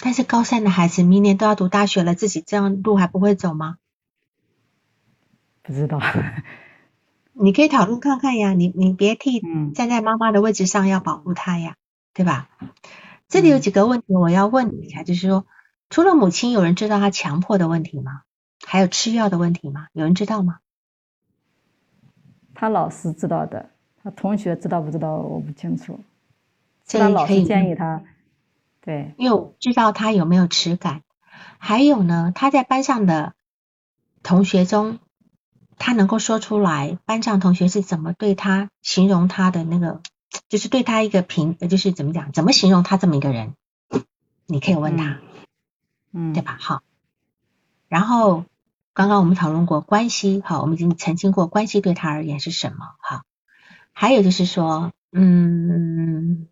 [0.01, 3.77] 但是高三的孩子明年都要读大学了，自己这样路还不会走吗？
[5.61, 6.01] 不知道，
[7.33, 8.53] 你可以讨论看看呀。
[8.53, 9.41] 你你别替
[9.73, 11.75] 站在妈妈的位置上要保护他呀，
[12.13, 12.49] 对吧？
[13.29, 15.45] 这里有几个问题我要问你一下，就是说，
[15.89, 18.21] 除了母亲，有人知道他强迫的问题吗？
[18.65, 19.87] 还有吃药的问题吗？
[19.93, 20.57] 有人知道吗？
[22.53, 23.69] 他老师知道的，
[24.03, 25.99] 他同学知道不知道我不清楚。
[26.87, 28.03] 他老师建议他。
[28.81, 31.03] 对，因为我知道他有没有耻感，
[31.57, 33.33] 还有呢，他在班上的
[34.23, 34.99] 同学中，
[35.77, 40.01] 他能够说出来班上同学是怎么对他形容他的那个，
[40.49, 43.53] 就是对他一个评，就是怎么讲，怎么形容他这么一个人，
[44.47, 45.19] 你可以问他，
[46.11, 46.57] 嗯，对吧？
[46.59, 46.81] 好，
[47.87, 48.43] 然后
[48.93, 53.23] 刚刚我们讨论过关系，好，我们已经澄清过关系对他而言是什么，好，
[53.91, 56.47] 还有就是说，嗯。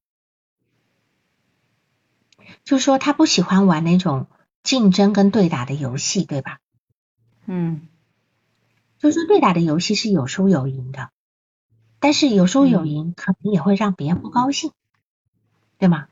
[2.63, 4.27] 就是说，他不喜欢玩那种
[4.61, 6.59] 竞争跟对打的游戏，对吧？
[7.45, 7.87] 嗯，
[8.99, 11.09] 就是说，对打的游戏是有输有赢的，
[11.99, 14.71] 但是有输有赢可能也会让别人不高兴，
[15.77, 16.07] 对吗？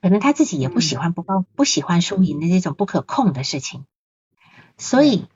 [0.00, 3.86] 可能他自己也不喜欢不高不喜欢输赢的这种不可控的事情，
[4.76, 5.26] 所以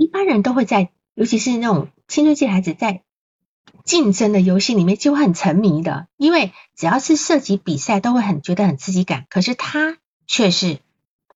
[0.00, 3.02] 一般人都会在，尤其是那种青春期孩子在。
[3.84, 9.26] 竞争的游戏里面就会很沉迷的，因为只要是涉及比赛，都会很觉得很刺激感。
[9.28, 10.78] 可是他却是，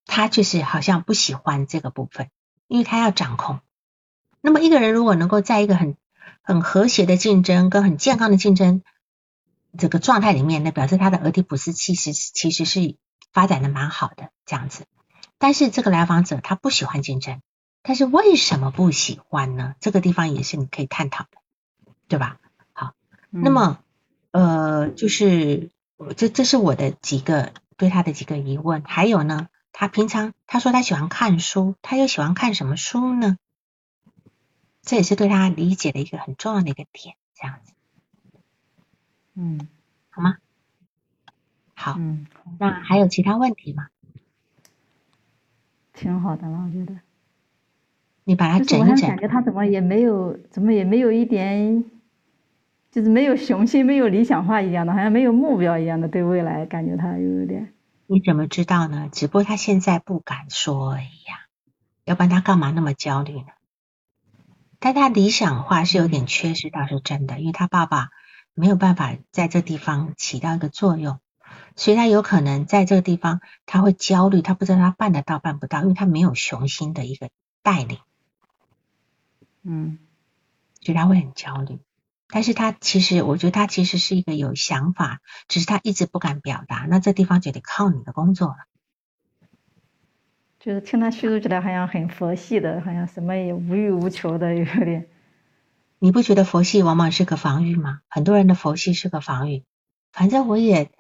[0.07, 2.31] 他却是好像不喜欢这个部分，
[2.67, 3.61] 因为他要掌控。
[4.41, 5.97] 那么一个人如果能够在一个很
[6.43, 8.83] 很和谐的竞争跟很健康的竞争
[9.77, 12.97] 这个状态里面，那表示他的俄狄浦斯其实其实是
[13.33, 14.87] 发展的蛮好的这样子。
[15.39, 17.41] 但是这个来访者他不喜欢竞争，
[17.85, 19.77] 但是为什么不喜欢呢？
[19.79, 21.31] 这个地方也是你可以探讨的。
[22.07, 22.39] 对吧？
[22.75, 22.95] 好，
[23.31, 23.79] 那么
[24.31, 25.71] 呃，就是
[26.17, 28.83] 这这是我的几个对他的几个疑问。
[28.85, 33.39] 还有呢，他平常他说他喜欢看书，他又喜欢看什么书呢？
[34.83, 37.73] 这也是对他理解的一个很重要的一个点，这样子。
[39.33, 39.67] 嗯，
[40.11, 40.37] 好吗？
[41.75, 42.27] 好，嗯，
[42.59, 43.89] 那还有其他问题吗？
[45.95, 47.01] 挺好的了，我觉得。
[48.25, 49.09] 你把它整一整。
[49.09, 51.85] 感觉他怎么也没有，怎么也没有一点。
[52.91, 57.73] 就是没有雄心，没有理想化一样的，好像没有目标一样的，对未来感觉他有点。
[58.07, 59.09] 你怎么知道呢？
[59.11, 61.49] 只不过他现在不敢说而已呀，
[62.05, 63.47] 要不然他干嘛那么焦虑呢？
[64.79, 68.11] 但他理想化是有点缺失，倒是真的，因为他爸爸
[68.55, 71.19] 没有办法在这地方起到一个作用，
[71.75, 77.31] 所以他有可能在这个地方他会焦虑，他不知道他办得到办不到，因为他没有雄心的一个
[77.65, 77.99] 带领，
[79.65, 79.99] 嗯，
[80.81, 81.79] 所以他会很焦虑。
[82.29, 86.87] 但是他其实，我觉得他其实是一个有想法，只是他一直不敢表达。
[86.89, 88.57] 那这地方就得靠你的工作了。
[90.59, 95.07] 就是听他叙述起来，好像很佛系的，好像什么也无欲无求的，有点。
[95.99, 98.01] 你不觉得佛系往往是个防御吗？
[98.09, 99.65] 很多人的佛系是个防御，
[100.13, 100.91] 反正我也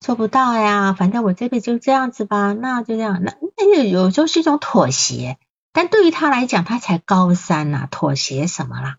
[0.00, 3.22] 做不到呀，反正我这辈子就这样子吧，那就这样。
[3.22, 5.38] 那那有时候是一种妥协，
[5.74, 8.96] 但对于他来讲，他才高三呐，妥协什么啦？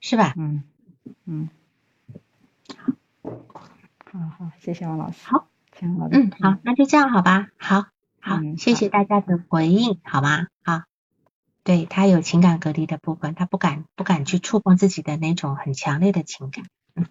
[0.00, 0.34] 是吧？
[0.36, 0.62] 嗯。
[1.24, 1.48] 嗯，
[2.76, 2.92] 好，
[4.12, 5.18] 好好，谢谢王老师。
[5.22, 6.18] 好，挺好的。
[6.18, 7.48] 嗯，好，那就这样，好吧。
[7.58, 7.86] 好，
[8.20, 10.48] 好，谢谢大家的回应，好吗？
[10.64, 10.82] 好，
[11.62, 16.64] 对他有情感隔离的部分，他不敢不敢去触碰自己的那种很强烈的情感。
[16.94, 17.06] 嗯，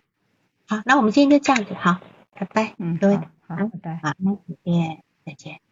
[0.68, 2.00] 好，那我们今天就这样子，好，
[2.34, 3.18] 拜拜，嗯，各位，
[3.48, 5.65] 好，拜拜，好，那再见，再见。